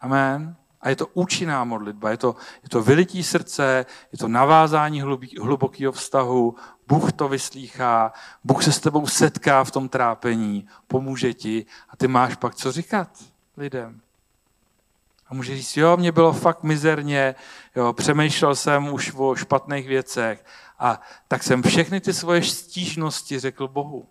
[0.00, 0.56] Amen.
[0.82, 5.02] A je to účinná modlitba, je to, je to vylití srdce, je to navázání
[5.40, 6.56] hlubokého vztahu,
[6.88, 8.12] Bůh to vyslýchá,
[8.44, 12.72] Bůh se s tebou setká v tom trápení, pomůže ti a ty máš pak co
[12.72, 13.08] říkat
[13.56, 14.00] lidem.
[15.28, 17.34] A může říct, jo, mě bylo fakt mizerně,
[17.76, 20.44] jo, přemýšlel jsem už o špatných věcech
[20.78, 24.08] a tak jsem všechny ty svoje stížnosti řekl Bohu.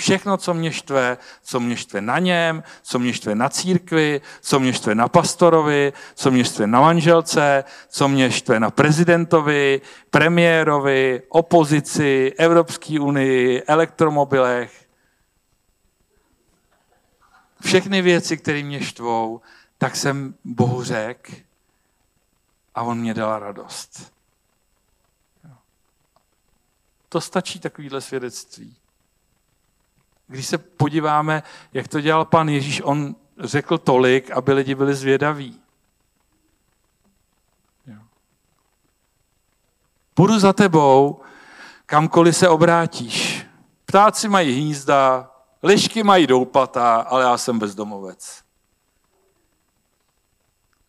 [0.00, 4.60] Všechno, co mě štve, co mě štve na něm, co mě štve na církvi, co
[4.60, 11.22] mě štve na pastorovi, co mě štve na manželce, co mě štve na prezidentovi, premiérovi,
[11.28, 14.88] opozici, Evropské unii, elektromobilech.
[17.64, 19.40] Všechny věci, které mě štvou,
[19.78, 21.32] tak jsem Bohu řekl
[22.74, 24.12] a on mě dal radost.
[27.08, 28.79] To stačí takovýhle svědectví.
[30.30, 35.60] Když se podíváme, jak to dělal pan Ježíš, on řekl tolik, aby lidi byli zvědaví.
[40.16, 41.20] Budu za tebou,
[41.86, 43.46] kamkoliv se obrátíš.
[43.84, 45.30] Ptáci mají hnízda,
[45.62, 48.42] lišky mají doupata, ale já jsem bezdomovec.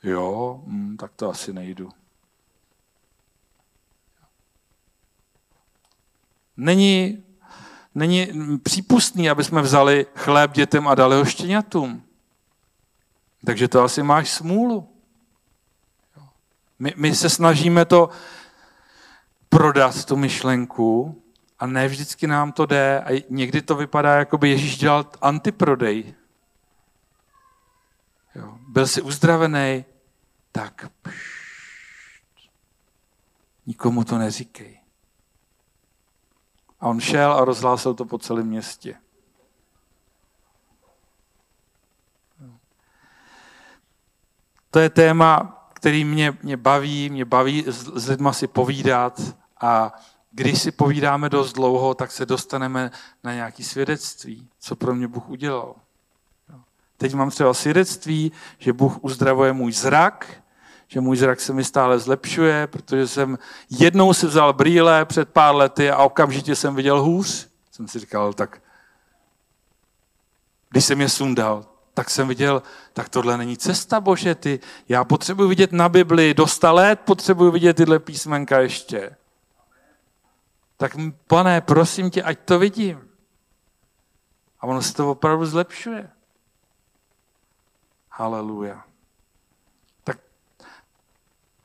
[0.04, 1.90] Jo, hm, tak to asi nejdu.
[6.58, 7.24] Není,
[7.96, 8.28] není
[8.64, 12.04] přípustný, aby jsme vzali chléb dětem a dali ho štěňatům.
[13.46, 14.90] Takže to asi máš smůlu.
[16.80, 18.10] My, my se snažíme to
[19.50, 21.22] prodat, tu myšlenku,
[21.60, 23.02] a ne vždycky nám to jde.
[23.02, 26.14] A někdy to vypadá, jako by Ježíš dělal antiprodej.
[28.36, 28.58] Jo.
[28.68, 29.86] Byl jsi uzdravený,
[30.52, 31.42] tak pšt,
[33.66, 34.81] nikomu to neříkej.
[36.82, 38.96] A on šel a rozhlásil to po celém městě.
[44.72, 49.22] To je téma, který mě, mě baví, mě baví s, lidma si povídat
[49.62, 49.94] a
[50.32, 52.92] když si povídáme dost dlouho, tak se dostaneme
[53.24, 55.76] na nějaké svědectví, co pro mě Bůh udělal.
[56.98, 60.44] Teď mám třeba svědectví, že Bůh uzdravuje můj zrak,
[60.94, 63.40] že můj zrak se mi stále zlepšuje, protože jsem
[63.70, 67.48] jednou si vzal brýle před pár lety a okamžitě jsem viděl hůř.
[67.72, 68.62] Jsem si říkal, tak
[70.70, 72.64] když jsem je sundal, tak jsem viděl,
[72.94, 74.60] tak tohle není cesta, Bože, ty.
[74.90, 79.16] Já potřebuji vidět na Bibli, do sta let potřebuji vidět tyhle písmenka ještě.
[80.78, 80.96] Tak
[81.28, 83.10] pane, prosím tě, ať to vidím.
[84.60, 86.10] A ono se to opravdu zlepšuje.
[88.10, 88.91] Haleluja.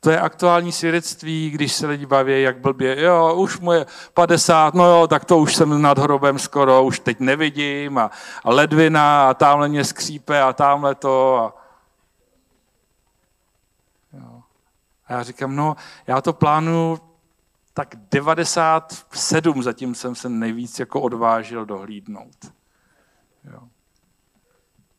[0.07, 4.73] To je aktuální svědectví, když se lidi baví, jak blbě, jo, už mu je 50,
[4.73, 8.11] no jo, tak to už jsem nad hrobem skoro, už teď nevidím a,
[8.43, 11.37] a ledvina a tamhle mě skřípe a tamhle to.
[11.37, 11.53] A...
[14.13, 14.41] Jo.
[15.07, 15.75] a já říkám, no,
[16.07, 16.99] já to plánuju
[17.73, 22.51] tak 97 zatím jsem se nejvíc jako odvážil dohlídnout.
[23.43, 23.59] Jo.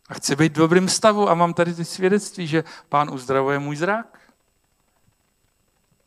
[0.09, 3.77] A chci být v dobrém stavu a mám tady ty svědectví, že pán uzdravuje můj
[3.77, 4.18] zrak.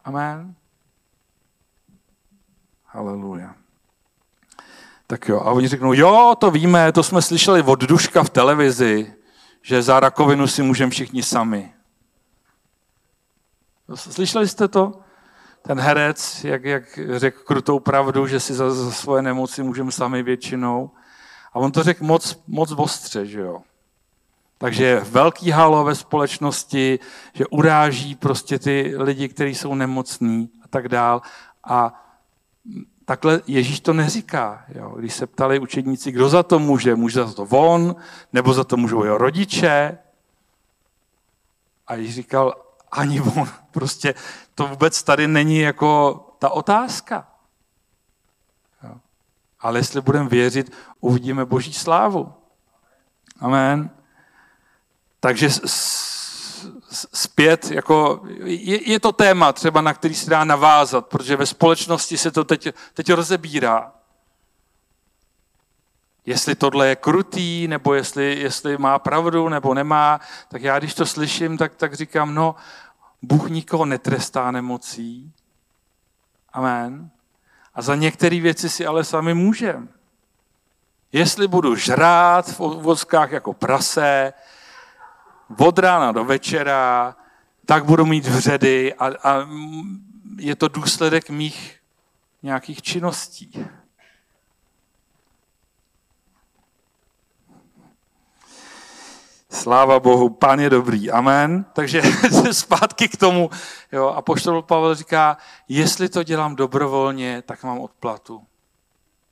[0.05, 0.55] Amen.
[2.85, 3.55] Haleluja.
[5.07, 9.13] Tak jo, a oni řeknou, jo, to víme, to jsme slyšeli od Duška v televizi,
[9.61, 11.73] že za rakovinu si můžeme všichni sami.
[13.95, 14.99] Slyšeli jste to?
[15.61, 20.23] Ten herec, jak, jak řekl krutou pravdu, že si za, za svoje nemoci můžeme sami
[20.23, 20.91] většinou.
[21.53, 23.61] A on to řekl moc, moc ostře, že jo.
[24.61, 26.99] Takže velký halo ve společnosti,
[27.33, 31.21] že uráží prostě ty lidi, kteří jsou nemocní a tak dál.
[31.63, 32.03] A
[33.05, 34.65] takhle Ježíš to neříká.
[34.75, 34.95] Jo.
[34.99, 37.95] Když se ptali učedníci, kdo za to může, může za to on,
[38.33, 39.97] nebo za to můžou jeho rodiče.
[41.87, 42.53] A Ježíš říkal,
[42.91, 43.47] ani on.
[43.71, 44.13] Prostě
[44.55, 47.27] to vůbec tady není jako ta otázka.
[48.83, 48.95] Jo.
[49.59, 52.33] Ale jestli budeme věřit, uvidíme boží slávu.
[53.39, 53.89] Amen.
[55.23, 55.49] Takže
[57.13, 62.17] zpět, jako je, je to téma třeba, na který se dá navázat, protože ve společnosti
[62.17, 63.91] se to teď, teď rozebírá.
[66.25, 71.05] Jestli tohle je krutý, nebo jestli, jestli má pravdu, nebo nemá, tak já když to
[71.05, 72.55] slyším, tak, tak říkám, no,
[73.21, 75.33] Bůh nikoho netrestá nemocí.
[76.53, 77.09] Amen.
[77.73, 79.87] A za některé věci si ale sami můžeme.
[81.11, 84.33] Jestli budu žrát v vozkách jako prase,
[85.57, 87.15] od rána do večera,
[87.65, 89.47] tak budu mít vředy a, a
[90.37, 91.79] je to důsledek mých
[92.43, 93.65] nějakých činností.
[99.51, 101.65] Sláva Bohu, pán je dobrý, amen.
[101.73, 102.01] Takže
[102.51, 103.49] zpátky k tomu.
[103.91, 105.37] Jo, a poštol Pavel říká,
[105.67, 108.43] jestli to dělám dobrovolně, tak mám odplatu.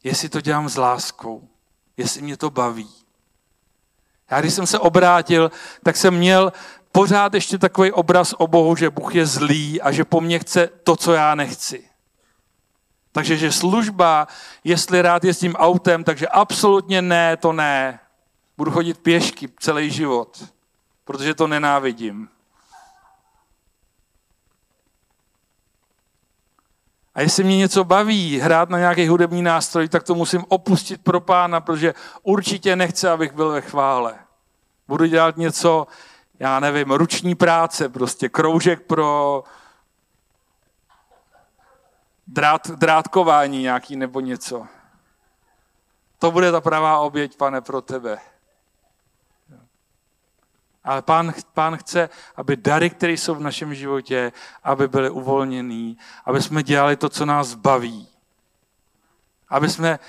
[0.03, 1.49] Jestli to dělám s láskou,
[1.97, 2.89] jestli mě to baví.
[4.31, 5.51] Já když jsem se obrátil,
[5.83, 6.53] tak jsem měl
[6.91, 10.69] pořád ještě takový obraz o Bohu, že Bůh je zlý a že po mně chce
[10.83, 11.83] to, co já nechci.
[13.11, 14.27] Takže že služba,
[14.63, 17.99] jestli rád jezdím autem, takže absolutně ne, to ne.
[18.57, 20.43] Budu chodit pěšky celý život,
[21.05, 22.29] protože to nenávidím.
[27.15, 31.21] A jestli mě něco baví, hrát na nějaký hudební nástroj, tak to musím opustit pro
[31.21, 31.93] pána, protože
[32.23, 34.15] určitě nechce, abych byl ve chvále.
[34.87, 35.87] Budu dělat něco,
[36.39, 39.43] já nevím, ruční práce, prostě kroužek pro
[42.27, 44.67] drát, drátkování nějaký nebo něco.
[46.19, 48.17] To bude ta pravá oběť, pane, pro tebe.
[50.89, 54.31] Ale pán, pán chce, aby dary, které jsou v našem životě,
[54.63, 58.07] aby byly uvolněný, aby jsme dělali to, co nás baví.
[59.49, 59.99] Aby jsme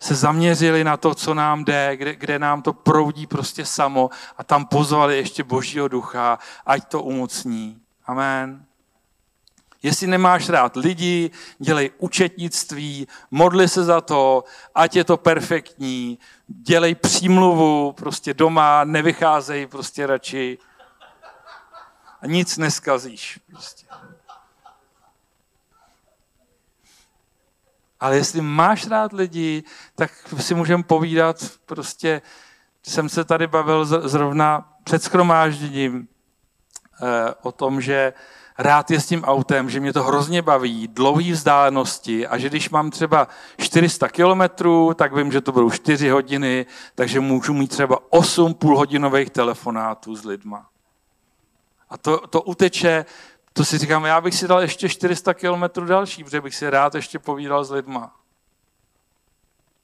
[0.00, 4.44] se zaměřili na to, co nám jde, kde, kde nám to proudí prostě samo a
[4.44, 7.80] tam pozvali ještě Božího ducha, ať to umocní.
[8.06, 8.64] Amen.
[9.82, 16.94] Jestli nemáš rád lidi, dělej učetnictví, modli se za to, ať je to perfektní, dělej
[16.94, 20.58] přímluvu prostě doma, nevycházej prostě radši
[22.20, 23.40] a nic neskazíš.
[23.50, 23.86] Prostě.
[28.00, 29.62] Ale jestli máš rád lidi,
[29.94, 32.22] tak si můžeme povídat, prostě
[32.82, 36.08] jsem se tady bavil zrovna před schromážděním
[37.02, 38.12] eh, o tom, že
[38.58, 43.28] rád jezdím autem, že mě to hrozně baví, dlouhé vzdálenosti a že když mám třeba
[43.58, 49.30] 400 kilometrů, tak vím, že to budou 4 hodiny, takže můžu mít třeba 8 půlhodinových
[49.30, 50.66] telefonátů s lidma.
[51.90, 53.04] A to, to uteče,
[53.52, 56.94] to si říkám, já bych si dal ještě 400 kilometrů další, protože bych si rád
[56.94, 58.14] ještě povídal s lidma.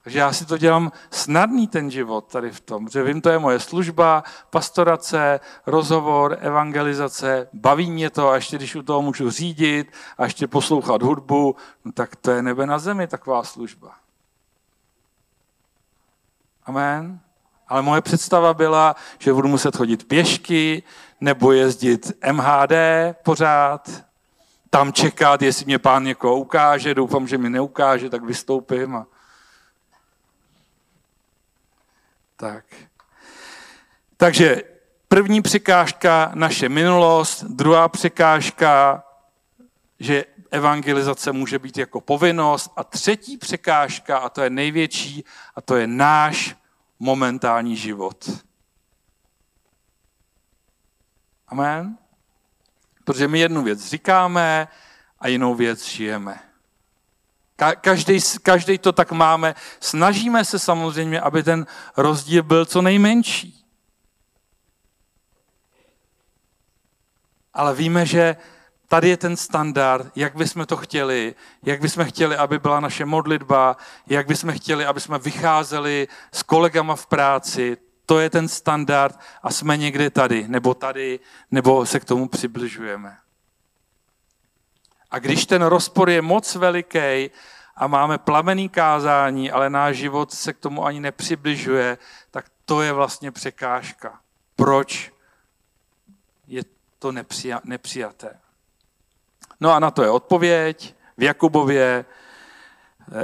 [0.03, 3.39] Takže já si to dělám snadný ten život tady v tom, že vím, to je
[3.39, 9.91] moje služba, pastorace, rozhovor, evangelizace, baví mě to a ještě když u toho můžu řídit
[10.17, 13.95] a ještě poslouchat hudbu, no tak to je nebe na zemi taková služba.
[16.65, 17.19] Amen.
[17.67, 20.83] Ale moje představa byla, že budu muset chodit pěšky
[21.21, 22.73] nebo jezdit MHD
[23.23, 24.03] pořád,
[24.69, 29.05] tam čekat, jestli mě pán někoho ukáže, doufám, že mi neukáže, tak vystoupím a
[32.35, 32.65] Tak.
[34.17, 34.61] Takže
[35.07, 39.03] první překážka naše minulost, druhá překážka
[40.03, 42.71] že evangelizace může být jako povinnost.
[42.75, 45.23] A třetí překážka, a to je největší,
[45.55, 46.55] a to je náš
[46.99, 48.29] momentální život.
[51.47, 51.97] Amen?
[53.03, 54.67] Protože my jednu věc říkáme
[55.19, 56.52] a jinou věc žijeme.
[57.81, 59.55] Každý, každý to tak máme.
[59.79, 61.65] Snažíme se samozřejmě, aby ten
[61.97, 63.65] rozdíl byl co nejmenší.
[67.53, 68.35] Ale víme, že
[68.87, 73.77] tady je ten standard, jak bychom to chtěli, jak bychom chtěli, aby byla naše modlitba,
[74.07, 77.77] jak bychom chtěli, aby jsme vycházeli s kolegama v práci.
[78.05, 81.19] To je ten standard a jsme někde tady, nebo tady,
[81.51, 83.17] nebo se k tomu přibližujeme.
[85.13, 87.29] A když ten rozpor je moc veliký
[87.75, 91.97] a máme plamený kázání, ale náš život se k tomu ani nepřibližuje,
[92.31, 94.19] tak to je vlastně překážka.
[94.55, 95.13] Proč
[96.47, 96.63] je
[96.99, 97.11] to
[97.63, 98.39] nepřijaté?
[99.59, 102.05] No a na to je odpověď v Jakubově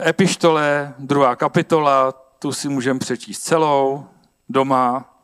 [0.06, 4.10] epištole, druhá kapitola, tu si můžeme přečíst celou
[4.50, 5.16] doma.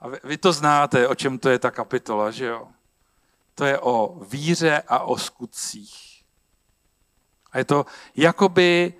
[0.00, 2.68] A vy to znáte, o čem to je ta kapitola, že jo?
[3.58, 6.22] To je o víře a o skutcích.
[7.52, 7.86] A je to,
[8.16, 8.94] jakoby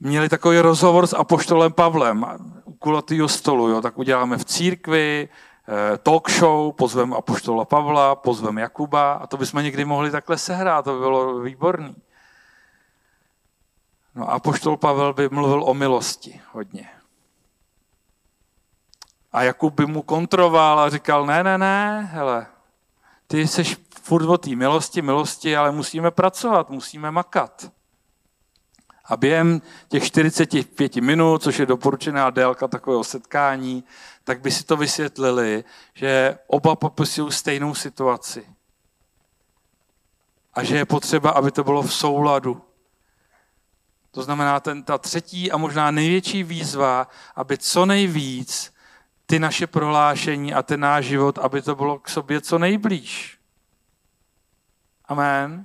[0.00, 2.26] měli takový rozhovor s apoštolem Pavlem
[2.64, 3.80] u kulatýho stolu, jo?
[3.80, 5.28] tak uděláme v církvi,
[5.70, 10.84] Eh, talk show, pozveme Apoštola Pavla, pozveme Jakuba a to bychom někdy mohli takhle sehrát,
[10.84, 11.96] to by bylo výborný.
[14.14, 16.90] No a Apoštol Pavel by mluvil o milosti hodně.
[19.32, 22.46] A Jakub by mu kontroval a říkal, ne, ne, ne, hele,
[23.30, 23.64] ty jsi
[24.02, 27.72] furt o té milosti, milosti, ale musíme pracovat, musíme makat.
[29.04, 33.84] A během těch 45 minut, což je doporučená délka takového setkání,
[34.24, 35.64] tak by si to vysvětlili,
[35.94, 38.46] že oba popisují stejnou situaci.
[40.54, 42.62] A že je potřeba, aby to bylo v souladu.
[44.10, 48.72] To znamená, ten, ta třetí a možná největší výzva, aby co nejvíc
[49.30, 53.38] ty naše prohlášení a ten náš život, aby to bylo k sobě co nejblíž.
[55.04, 55.64] Amen.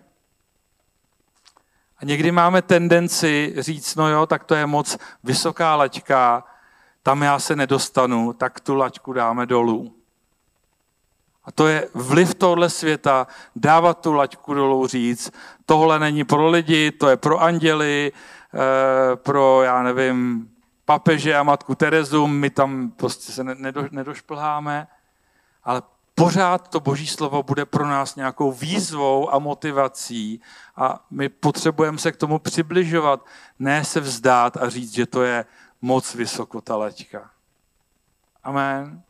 [1.97, 6.43] A někdy máme tendenci říct, no jo, tak to je moc vysoká laťka,
[7.03, 9.95] tam já se nedostanu, tak tu laťku dáme dolů.
[11.43, 15.31] A to je vliv tohle světa, dávat tu laťku dolů, říct,
[15.65, 18.11] tohle není pro lidi, to je pro anděly,
[18.53, 20.49] eh, pro, já nevím,
[20.85, 23.43] papeže a matku Terezu, my tam prostě se
[23.91, 24.87] nedošplháme,
[25.63, 25.81] ale
[26.15, 30.41] pořád to boží slovo bude pro nás nějakou výzvou a motivací
[30.75, 33.25] a my potřebujeme se k tomu přibližovat,
[33.59, 35.45] ne se vzdát a říct, že to je
[35.81, 37.29] moc vysoko ta laťka.
[38.43, 39.01] Amen.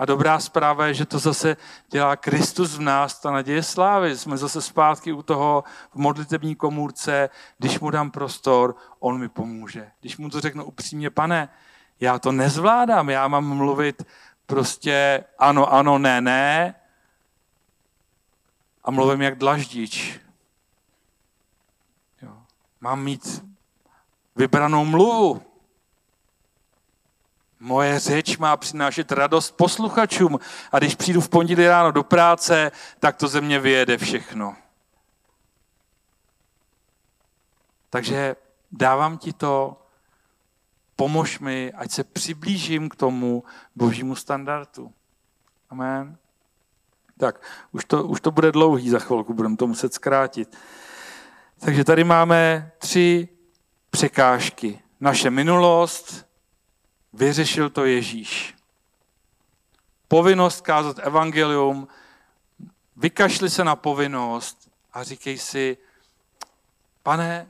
[0.00, 1.56] A dobrá zpráva je, že to zase
[1.90, 4.18] dělá Kristus v nás, ta naděje slávy.
[4.18, 9.90] Jsme zase zpátky u toho v modlitební komůrce, když mu dám prostor, on mi pomůže.
[10.00, 11.48] Když mu to řeknu upřímně, pane,
[12.00, 14.02] já to nezvládám, já mám mluvit
[14.46, 16.74] prostě ano, ano, ne, ne.
[18.84, 20.20] A mluvím jak dlaždič.
[22.22, 22.32] Jo.
[22.80, 23.44] Mám mít
[24.36, 25.49] vybranou mluvu.
[27.60, 30.38] Moje řeč má přinášet radost posluchačům
[30.72, 34.56] a když přijdu v pondělí ráno do práce, tak to ze mě vyjede všechno.
[37.90, 38.36] Takže
[38.72, 39.82] dávám ti to,
[40.96, 43.44] pomož mi, ať se přiblížím k tomu
[43.76, 44.92] božímu standardu.
[45.70, 46.16] Amen.
[47.18, 47.42] Tak,
[47.72, 50.56] už to, už to bude dlouhý za chvilku, budeme to muset zkrátit.
[51.58, 53.28] Takže tady máme tři
[53.90, 54.82] překážky.
[55.00, 56.29] Naše minulost,
[57.12, 58.54] vyřešil to Ježíš.
[60.08, 61.88] Povinnost kázat evangelium,
[62.96, 65.78] vykašli se na povinnost a říkej si,
[67.02, 67.48] pane,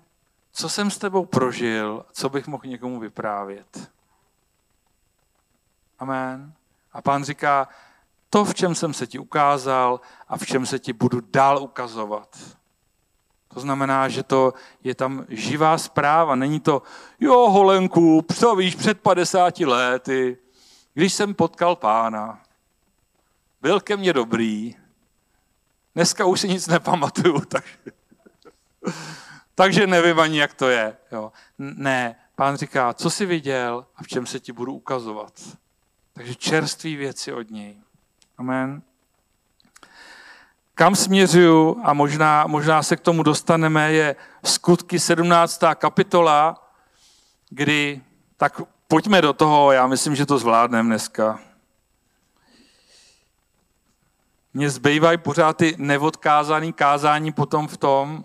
[0.52, 3.90] co jsem s tebou prožil, co bych mohl někomu vyprávět.
[5.98, 6.52] Amen.
[6.92, 7.68] A pán říká,
[8.30, 12.38] to, v čem jsem se ti ukázal a v čem se ti budu dál ukazovat.
[13.54, 16.34] To znamená, že to je tam živá zpráva.
[16.34, 16.82] Není to,
[17.20, 20.38] jo, Holenku, co víš, před 50 lety,
[20.94, 22.42] když jsem potkal pána,
[23.62, 24.76] byl ke mně dobrý,
[25.94, 27.76] dneska už si nic nepamatuju, takže,
[29.54, 30.96] takže nevím ani, jak to je.
[31.12, 31.32] Jo.
[31.58, 35.32] Ne, pán říká, co jsi viděl a v čem se ti budu ukazovat.
[36.12, 37.76] Takže čerství věci od něj.
[38.38, 38.82] Amen.
[40.80, 45.60] Kam směřuju, a možná, možná se k tomu dostaneme, je skutky 17.
[45.74, 46.70] kapitola,
[47.50, 48.02] kdy,
[48.36, 51.40] tak pojďme do toho, já myslím, že to zvládneme dneska.
[54.54, 58.24] Mně zbývají pořád ty neodkázaný kázání potom v tom,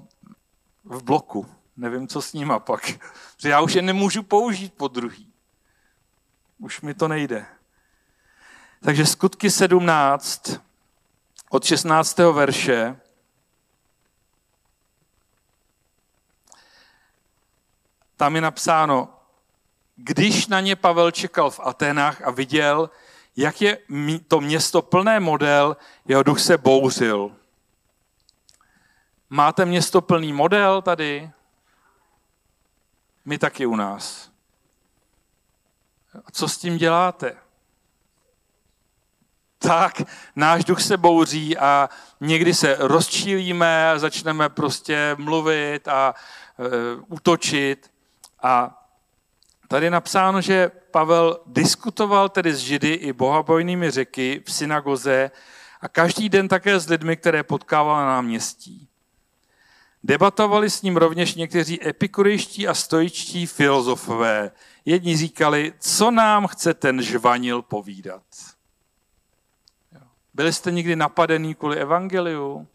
[0.84, 1.48] v bloku.
[1.78, 2.82] Nevím, co s nima pak.
[3.36, 5.34] Protože já už je nemůžu použít po druhý.
[6.60, 7.46] Už mi to nejde.
[8.82, 10.65] Takže skutky 17
[11.56, 12.18] od 16.
[12.18, 13.00] verše
[18.18, 19.20] tam je napsáno,
[19.96, 22.90] když na ně Pavel čekal v Aténách a viděl,
[23.36, 23.78] jak je
[24.28, 27.32] to město plné model, jeho duch se bouřil.
[29.30, 31.32] Máte město plný model tady?
[33.26, 34.32] My taky u nás.
[36.26, 37.45] A co s tím děláte?
[39.58, 40.02] Tak,
[40.36, 41.90] náš duch se bouří a
[42.22, 46.64] někdy se rozčílíme, začneme prostě mluvit a e,
[47.08, 47.92] útočit.
[48.44, 48.84] A
[49.68, 55.32] tady je napsáno, že Pavel diskutoval tedy s Židy i bohabojnými řeky v synagoze
[55.82, 58.88] a každý den také s lidmi, které potkával na náměstí.
[60.04, 64.52] Debatovali s ním rovněž někteří epikurejští a stoičtí filozofové.
[64.86, 68.24] Jedni říkali, co nám chce ten žvanil povídat.
[70.36, 72.68] Byli jste někdy napadený kvůli evangeliu?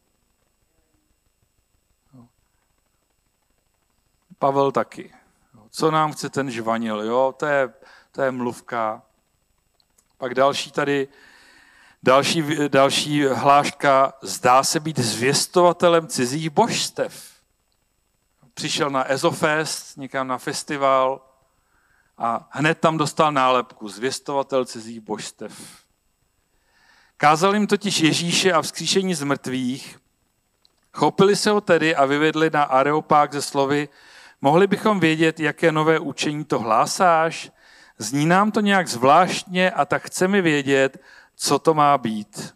[4.38, 5.14] Pavel taky.
[5.70, 7.00] Co nám chce ten žvanil?
[7.00, 7.72] Jo, to je,
[8.12, 9.02] to je mluvka.
[10.18, 11.08] Pak další tady,
[12.02, 17.34] další, další hláška, zdá se být zvěstovatelem cizích božstev.
[18.54, 21.20] Přišel na Ezofest, někam na festival
[22.18, 25.80] a hned tam dostal nálepku, zvěstovatel cizích božstev.
[27.20, 29.98] Kázal jim totiž Ježíše a vzkříšení z mrtvých,
[30.92, 33.88] chopili se ho tedy a vyvedli na Areopák ze slovy,
[34.40, 37.50] mohli bychom vědět, jaké nové učení to hlásáš,
[37.98, 41.02] zní nám to nějak zvláštně a tak chceme vědět,
[41.36, 42.54] co to má být.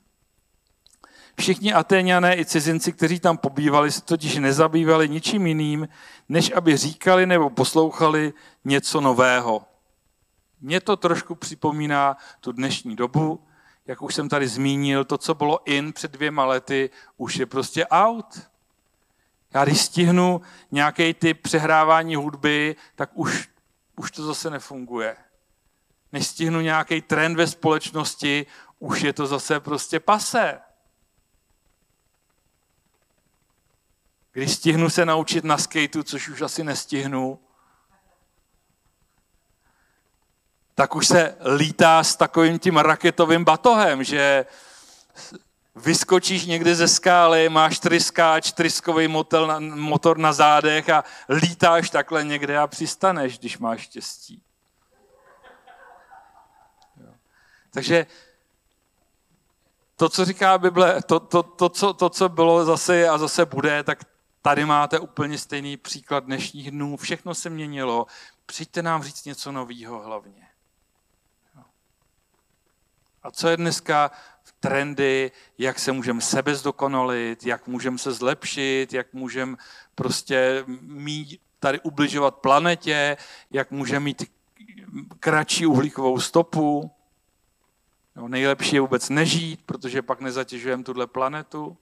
[1.38, 5.88] Všichni Atéňané i cizinci, kteří tam pobývali, se totiž nezabývali ničím jiným,
[6.28, 8.32] než aby říkali nebo poslouchali
[8.64, 9.62] něco nového.
[10.60, 13.40] Mně to trošku připomíná tu dnešní dobu,
[13.86, 17.86] jak už jsem tady zmínil, to, co bylo in před dvěma lety, už je prostě
[17.86, 18.50] out.
[19.54, 23.48] Já když stihnu nějaký typ přehrávání hudby, tak už,
[23.96, 25.16] už to zase nefunguje.
[26.12, 28.46] Než stihnu nějaký trend ve společnosti,
[28.78, 30.60] už je to zase prostě pase.
[34.32, 37.40] Když stihnu se naučit na skateu, což už asi nestihnu,
[40.74, 44.46] tak už se lítá s takovým tím raketovým batohem, že
[45.76, 49.08] vyskočíš někde ze skály, máš tryskáč, tryskový
[49.46, 54.42] na, motor na zádech a lítáš takhle někde a přistaneš, když máš štěstí.
[56.96, 57.12] Jo.
[57.70, 58.06] Takže
[59.96, 63.82] to, co říká Bible, to, to, to, co, to, co bylo zase a zase bude,
[63.82, 63.98] tak
[64.42, 66.96] tady máte úplně stejný příklad dnešních dnů.
[66.96, 68.06] Všechno se měnilo.
[68.46, 70.43] Přijďte nám říct něco nového hlavně.
[73.24, 74.10] A co je dneska
[74.42, 79.56] v trendy, jak se můžeme sebe zdokonalit, jak můžeme se zlepšit, jak můžeme
[79.94, 83.16] prostě mít tady ubližovat planetě,
[83.50, 84.30] jak můžeme mít
[85.20, 86.90] kratší uhlíkovou stopu.
[88.28, 91.76] Nejlepší je vůbec nežít, protože pak nezatěžujeme tuhle planetu.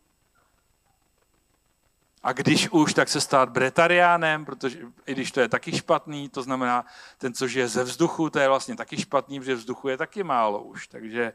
[2.23, 6.43] A když už, tak se stát bretariánem, protože i když to je taky špatný, to
[6.43, 6.85] znamená,
[7.19, 10.63] ten, co žije ze vzduchu, to je vlastně taky špatný, protože vzduchu je taky málo
[10.63, 10.87] už.
[10.87, 11.33] Takže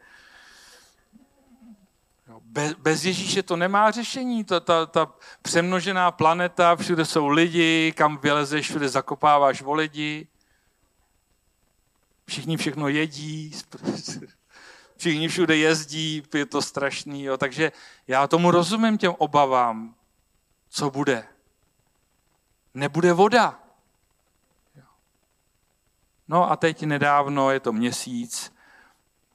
[2.41, 4.43] bez, bez Ježíše to nemá řešení.
[4.43, 10.27] Ta, ta, ta přemnožená planeta, všude jsou lidi, kam vylezeš, všude zakopáváš o lidi.
[12.25, 13.51] Všichni všechno jedí,
[14.97, 17.23] všichni všude jezdí, je to strašný.
[17.23, 17.37] Jo.
[17.37, 17.71] Takže
[18.07, 19.95] já tomu rozumím těm obavám
[20.69, 21.27] co bude?
[22.73, 23.59] Nebude voda.
[26.27, 28.53] No a teď nedávno, je to měsíc,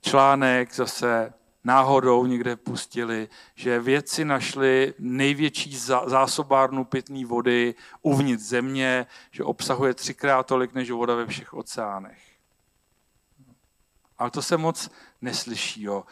[0.00, 1.32] článek zase
[1.64, 5.76] náhodou někde pustili, že vědci našli největší
[6.06, 12.22] zásobárnu pitné vody uvnitř země, že obsahuje třikrát tolik než voda ve všech oceánech.
[14.18, 15.82] Ale to se moc neslyší.
[15.82, 16.04] Jo.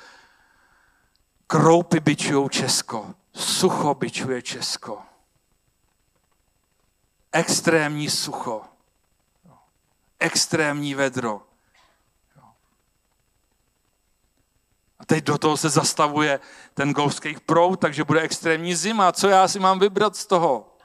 [1.46, 5.09] Kroupy bičují Česko, sucho bičuje Česko
[7.32, 8.62] extrémní sucho,
[10.18, 11.46] extrémní vedro.
[14.98, 16.40] A teď do toho se zastavuje
[16.74, 19.12] ten golfský proud, takže bude extrémní zima.
[19.12, 20.76] Co já si mám vybrat z toho?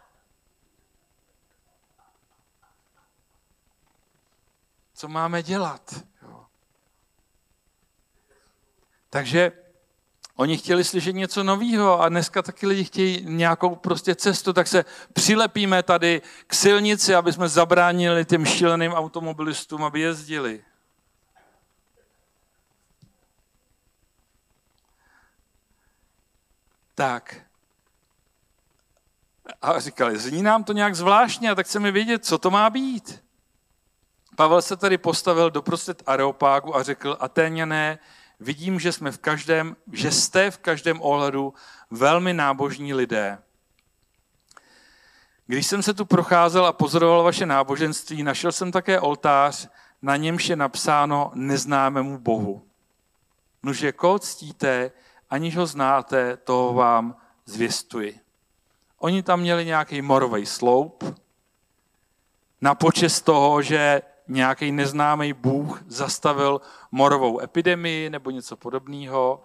[4.94, 6.04] Co máme dělat?
[9.10, 9.65] Takže
[10.36, 14.86] Oni chtěli slyšet něco nového a dneska taky lidi chtějí nějakou prostě cestu, tak se
[15.14, 20.64] přilepíme tady k silnici, aby jsme zabránili těm šíleným automobilistům, aby jezdili.
[26.96, 27.36] Tak.
[29.62, 33.24] A říkali, zní nám to nějak zvláštně, a tak chceme vědět, co to má být.
[34.36, 38.00] Pavel se tady postavil doprostřed Areopágu a řekl, Atéňané,
[38.40, 41.54] vidím, že jsme v každém, že jste v každém ohledu
[41.92, 43.38] velmi nábožní lidé.
[45.48, 49.70] Když jsem se tu procházel a pozoroval vaše náboženství, našel jsem také oltář,
[50.02, 52.68] na němž je napsáno neznámému Bohu.
[53.64, 54.92] Nože koho ctíte,
[55.30, 57.16] aniž ho znáte, toho vám
[57.46, 58.20] zvěstuji.
[59.00, 61.04] Oni tam měli nějaký morový sloup
[62.62, 66.62] na počest toho, že nějaký neznámý Bůh zastavil
[66.92, 69.44] morovou epidemii nebo něco podobného.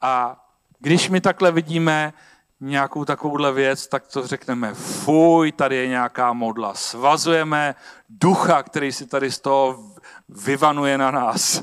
[0.00, 0.44] A
[0.78, 2.12] když my takhle vidíme
[2.60, 6.74] nějakou takovouhle věc, tak to řekneme, fuj, tady je nějaká modla.
[6.74, 7.74] Svazujeme
[8.08, 9.84] ducha, který si tady z toho
[10.28, 11.62] vyvanuje na nás.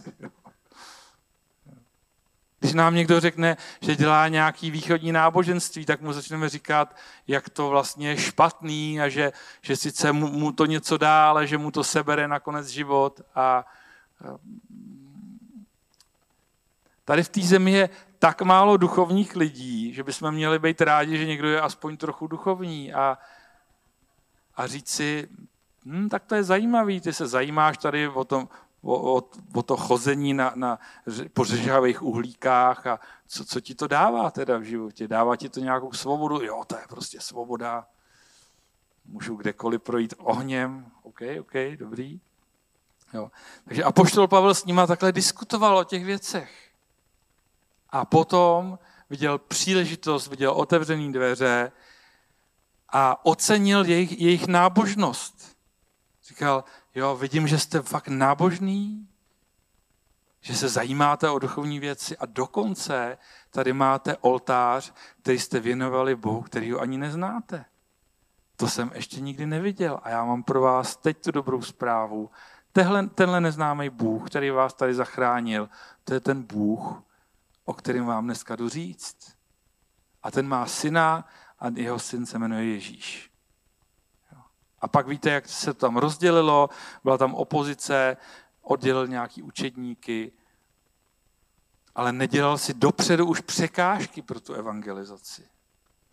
[2.59, 6.95] Když nám někdo řekne, že dělá nějaký východní náboženství, tak mu začneme říkat,
[7.27, 9.31] jak to vlastně je špatný a že,
[9.61, 13.21] že sice mu, mu to něco dá, ale že mu to sebere nakonec život.
[13.35, 13.65] A
[17.05, 17.89] tady v té zemi je
[18.19, 22.93] tak málo duchovních lidí, že bychom měli být rádi, že někdo je aspoň trochu duchovní
[22.93, 23.17] a,
[24.55, 25.29] a říct si,
[25.85, 28.49] hm, tak to je zajímavý, ty se zajímáš tady o, tom,
[28.81, 30.79] o, o, o to chození na, na
[31.33, 35.07] pořežavých uhlíkách a co, co ti to dává teda v životě?
[35.07, 36.41] Dává ti to nějakou svobodu?
[36.41, 37.87] Jo, to je prostě svoboda.
[39.05, 40.91] Můžu kdekoliv projít ohněm.
[41.03, 42.19] OK, OK, dobrý.
[43.13, 43.31] Jo.
[43.65, 46.71] Takže Apoštol Pavel s nima takhle diskutoval o těch věcech.
[47.89, 51.71] A potom viděl příležitost, viděl otevřené dveře
[52.89, 55.57] a ocenil jejich, jejich nábožnost.
[56.23, 56.63] Říkal,
[56.97, 59.07] Jo, vidím, že jste fakt nábožný,
[60.41, 63.17] že se zajímáte o duchovní věci a dokonce
[63.49, 67.65] tady máte oltář, který jste věnovali Bohu, který ho ani neznáte.
[68.55, 72.29] To jsem ještě nikdy neviděl a já mám pro vás teď tu dobrou zprávu.
[72.71, 75.69] Tehle, tenhle neznámý Bůh, který vás tady zachránil,
[76.03, 77.03] to je ten Bůh,
[77.65, 79.35] o kterém vám dneska jdu říct.
[80.23, 81.27] A ten má syna
[81.59, 83.36] a jeho syn se jmenuje Ježíš.
[84.79, 86.69] A pak víte, jak se to tam rozdělilo,
[87.03, 88.17] byla tam opozice,
[88.61, 90.31] oddělil nějaký učedníky,
[91.95, 95.43] ale nedělal si dopředu už překážky pro tu evangelizaci.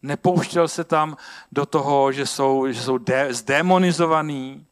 [0.02, 1.16] Nepouštěl se tam
[1.52, 4.66] do toho, že jsou, že jsou de, zdemonizovaný.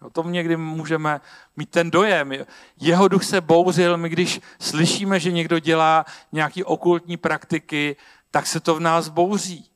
[0.00, 1.20] O tom někdy můžeme
[1.56, 2.32] mít ten dojem.
[2.80, 7.96] Jeho duch se bouřil, my když slyšíme, že někdo dělá nějaké okultní praktiky,
[8.30, 9.70] tak se to v nás bouří.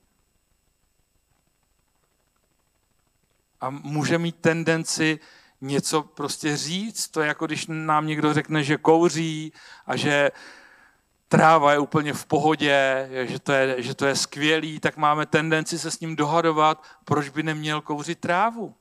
[3.61, 5.19] A může mít tendenci
[5.61, 7.09] něco prostě říct.
[7.09, 9.53] To je jako když nám někdo řekne, že kouří
[9.87, 10.31] a že
[11.29, 15.79] tráva je úplně v pohodě, že to je, že to je skvělý, tak máme tendenci
[15.79, 18.75] se s ním dohadovat, proč by neměl kouřit trávu.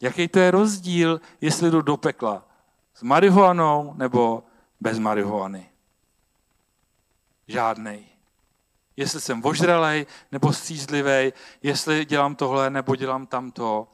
[0.00, 2.48] Jaký to je rozdíl, jestli jdu do pekla
[2.94, 4.44] s marihuanou nebo
[4.80, 5.70] bez marihuany?
[7.48, 8.07] Žádnej
[8.98, 11.32] jestli jsem ožralej nebo střízlivý,
[11.62, 13.88] jestli dělám tohle nebo dělám tamto.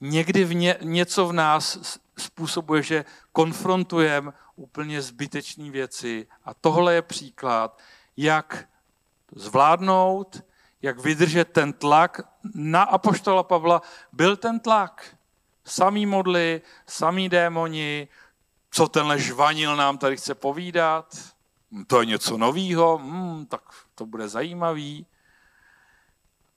[0.00, 1.78] Někdy v ně, něco v nás
[2.18, 6.26] způsobuje, že konfrontujeme úplně zbytečné věci.
[6.44, 7.78] A tohle je příklad,
[8.16, 8.68] jak
[9.36, 10.42] zvládnout,
[10.82, 12.20] jak vydržet ten tlak.
[12.54, 13.82] Na Apoštola Pavla
[14.12, 15.16] byl ten tlak.
[15.64, 18.08] Samý modly, samý démoni,
[18.70, 21.33] co tenhle žvanil nám tady chce povídat
[21.86, 23.62] to je něco nového, hmm, tak
[23.94, 25.06] to bude zajímavý.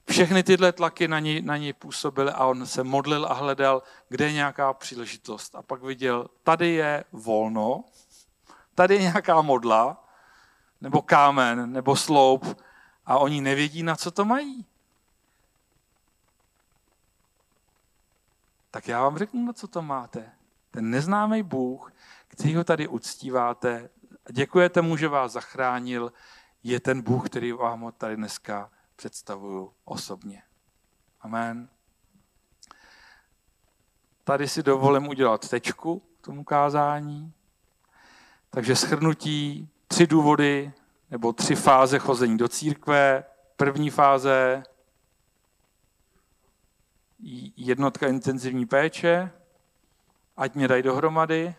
[0.10, 4.26] Všechny tyhle tlaky na něj, na něj působily a on se modlil a hledal, kde
[4.26, 5.56] je nějaká příležitost.
[5.56, 7.84] A pak viděl, tady je volno,
[8.76, 10.08] tady je nějaká modla,
[10.82, 12.58] nebo kámen, nebo sloup
[13.06, 14.66] a oni nevědí, na co to mají.
[18.72, 20.32] Tak já vám řeknu, na co to máte.
[20.72, 21.94] Ten neznámý Bůh,
[22.28, 23.90] který ho tady uctíváte,
[24.32, 26.14] děkujete mu, že vás zachránil,
[26.64, 30.44] je ten Bůh, který vám ho tady dneska představuju osobně.
[31.22, 31.70] Amen.
[34.24, 37.34] Tady si dovolím udělat tečku tomu kázání.
[38.50, 40.74] Takže shrnutí, tři důvody
[41.12, 43.24] nebo tři fáze chození do církve.
[43.56, 44.64] První fáze
[47.56, 49.32] jednotka intenzivní péče,
[50.38, 51.56] ať mě dají dohromady,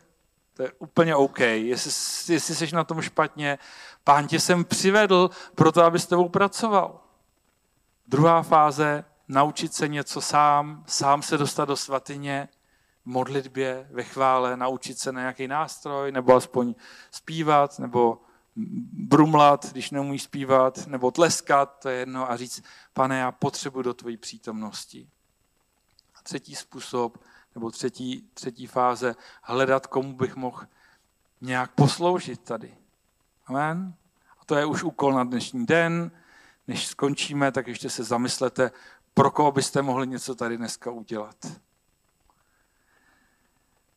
[0.59, 1.39] To je úplně OK.
[1.41, 3.59] Jestli, jestli jsi na tom špatně,
[4.05, 7.01] pán tě sem přivedl proto, aby s tebou pracoval.
[8.07, 12.49] Druhá fáze, naučit se něco sám, sám se dostat do svatyně,
[13.03, 16.75] v modlitbě, ve chvále, naučit se na nějaký nástroj, nebo aspoň
[17.11, 18.21] zpívat, nebo
[18.93, 23.95] brumlat, když neumíš zpívat, nebo tleskat, to je jedno, a říct, pane, já potřebuji do
[23.95, 25.09] tvojí přítomnosti.
[26.15, 27.19] A třetí způsob,
[27.55, 30.67] nebo třetí, třetí fáze, hledat, komu bych mohl
[31.41, 32.77] nějak posloužit tady.
[33.47, 33.95] Amen?
[34.41, 36.11] A to je už úkol na dnešní den.
[36.67, 38.71] Než skončíme, tak ještě se zamyslete,
[39.15, 41.37] pro koho byste mohli něco tady dneska udělat.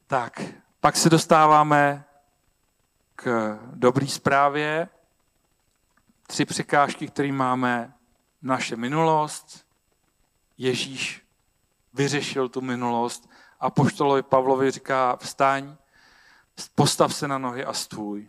[0.08, 0.42] Tak,
[0.80, 2.04] pak se dostáváme
[3.16, 4.90] k dobré zprávě.
[6.28, 7.94] Tři překážky, které máme,
[8.42, 9.66] naše minulost.
[10.58, 11.26] Ježíš
[11.94, 13.30] vyřešil tu minulost
[13.60, 15.76] a poštolovi Pavlovi říká, vstaň,
[16.76, 18.28] postav se na nohy a stůj.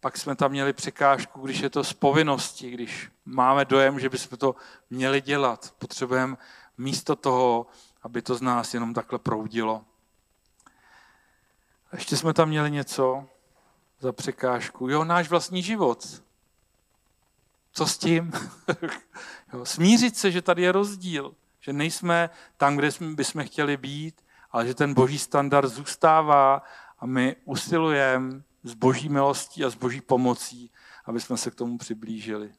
[0.00, 4.38] Pak jsme tam měli překážku, když je to z povinnosti, když máme dojem, že bychom
[4.38, 4.54] to
[4.90, 5.74] měli dělat.
[5.78, 6.36] Potřebujeme
[6.78, 7.66] místo toho,
[8.02, 9.84] aby to z nás jenom takhle proudilo.
[11.92, 13.26] A ještě jsme tam měli něco
[14.00, 14.88] za překážku.
[14.88, 16.22] Jo, náš vlastní život.
[17.76, 18.32] Co s tím?
[19.52, 21.34] jo, smířit se, že tady je rozdíl.
[21.60, 26.62] Že nejsme tam, kde bychom chtěli být, ale že ten boží standard zůstává
[26.98, 30.70] a my usilujeme s boží milostí a s boží pomocí,
[31.04, 32.54] aby jsme se k tomu přiblížili.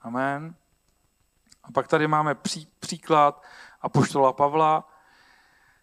[0.00, 0.54] Amen.
[1.64, 3.42] A pak tady máme pří, příklad
[3.80, 4.88] apoštola Pavla,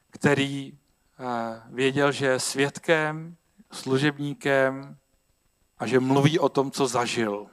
[0.09, 0.77] který
[1.19, 3.35] eh, věděl, že je svědkem,
[3.71, 4.97] služebníkem
[5.77, 7.47] a že mluví o tom, co zažil.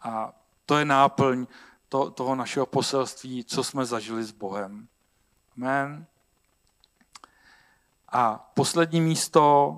[0.00, 1.46] A to je náplň
[1.88, 4.88] to, toho našeho poselství, co jsme zažili s Bohem.
[5.56, 6.06] Amen.
[8.08, 9.76] A poslední místo,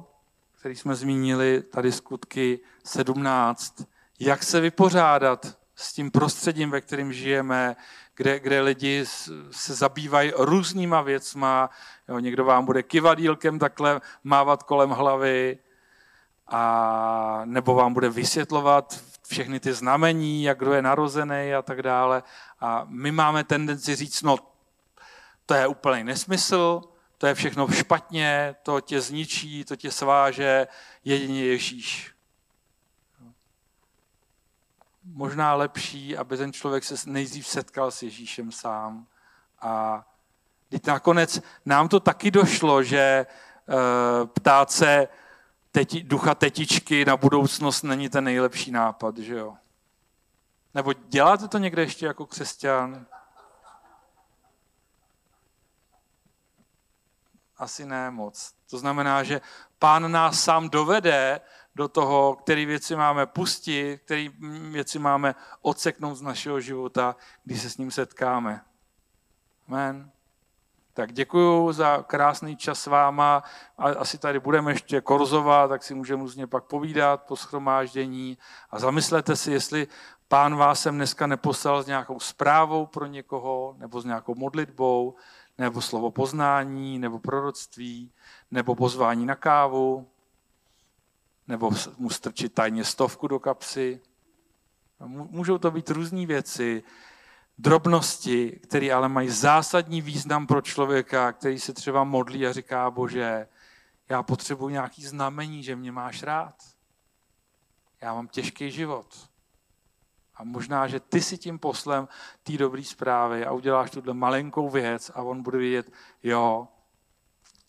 [0.58, 3.82] který jsme zmínili, tady skutky 17,
[4.20, 7.76] jak se vypořádat s tím prostředím, ve kterém žijeme,
[8.14, 9.04] kde, kde lidi
[9.50, 11.70] se zabývají různýma věcma.
[12.08, 15.58] Jo, někdo vám bude kivadílkem takhle mávat kolem hlavy,
[16.46, 22.22] a nebo vám bude vysvětlovat všechny ty znamení, jak kdo je narozený a tak dále.
[22.60, 24.36] A my máme tendenci říct, no
[25.46, 26.80] to je úplný nesmysl,
[27.18, 30.66] to je všechno špatně, to tě zničí, to tě sváže,
[31.04, 32.14] jedině Ježíš.
[35.04, 39.06] Možná lepší, aby ten člověk se nejdřív setkal s Ježíšem sám.
[39.60, 40.04] A
[40.68, 43.26] teď nakonec nám to taky došlo, že e,
[44.26, 45.08] ptát se
[45.74, 49.56] teti, ducha tetičky na budoucnost není ten nejlepší nápad, že jo?
[50.74, 53.06] Nebo děláte to někde ještě jako křesťan?
[57.56, 58.54] Asi ne moc.
[58.70, 59.40] To znamená, že
[59.78, 61.40] pán nás sám dovede
[61.74, 64.28] do toho, které věci máme pustit, které
[64.70, 68.64] věci máme odseknout z našeho života, když se s ním setkáme.
[69.68, 70.13] Amen.
[70.94, 73.42] Tak děkuji za krásný čas s váma.
[73.78, 78.38] A asi tady budeme ještě korzovat, tak si můžeme různě pak povídat po schromáždění.
[78.70, 79.86] A zamyslete si, jestli
[80.28, 85.14] pán vás sem dneska neposlal s nějakou zprávou pro někoho, nebo s nějakou modlitbou,
[85.58, 88.12] nebo slovo poznání, nebo proroctví,
[88.50, 90.08] nebo pozvání na kávu,
[91.48, 94.00] nebo mu strčit tajně stovku do kapsy.
[95.06, 96.82] Můžou to být různé věci,
[97.58, 103.48] drobnosti, které ale mají zásadní význam pro člověka, který se třeba modlí a říká, bože,
[104.08, 106.54] já potřebuji nějaký znamení, že mě máš rád.
[108.00, 109.30] Já mám těžký život.
[110.34, 112.08] A možná, že ty si tím poslem
[112.42, 115.92] té dobré zprávy a uděláš tuhle malinkou věc a on bude vědět,
[116.22, 116.68] jo,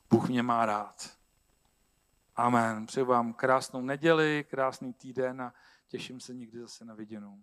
[0.10, 1.16] Bůh mě má rád.
[2.36, 2.86] Amen.
[2.86, 5.54] Přeju vám krásnou neděli, krásný týden a
[5.88, 7.38] těším se někdy zase na viděnou.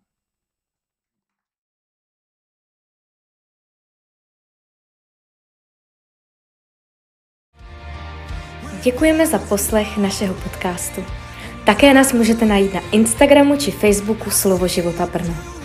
[8.82, 11.04] Děkujeme za poslech našeho podcastu.
[11.64, 15.61] Také nás můžete najít na Instagramu či Facebooku Slovo života Brno.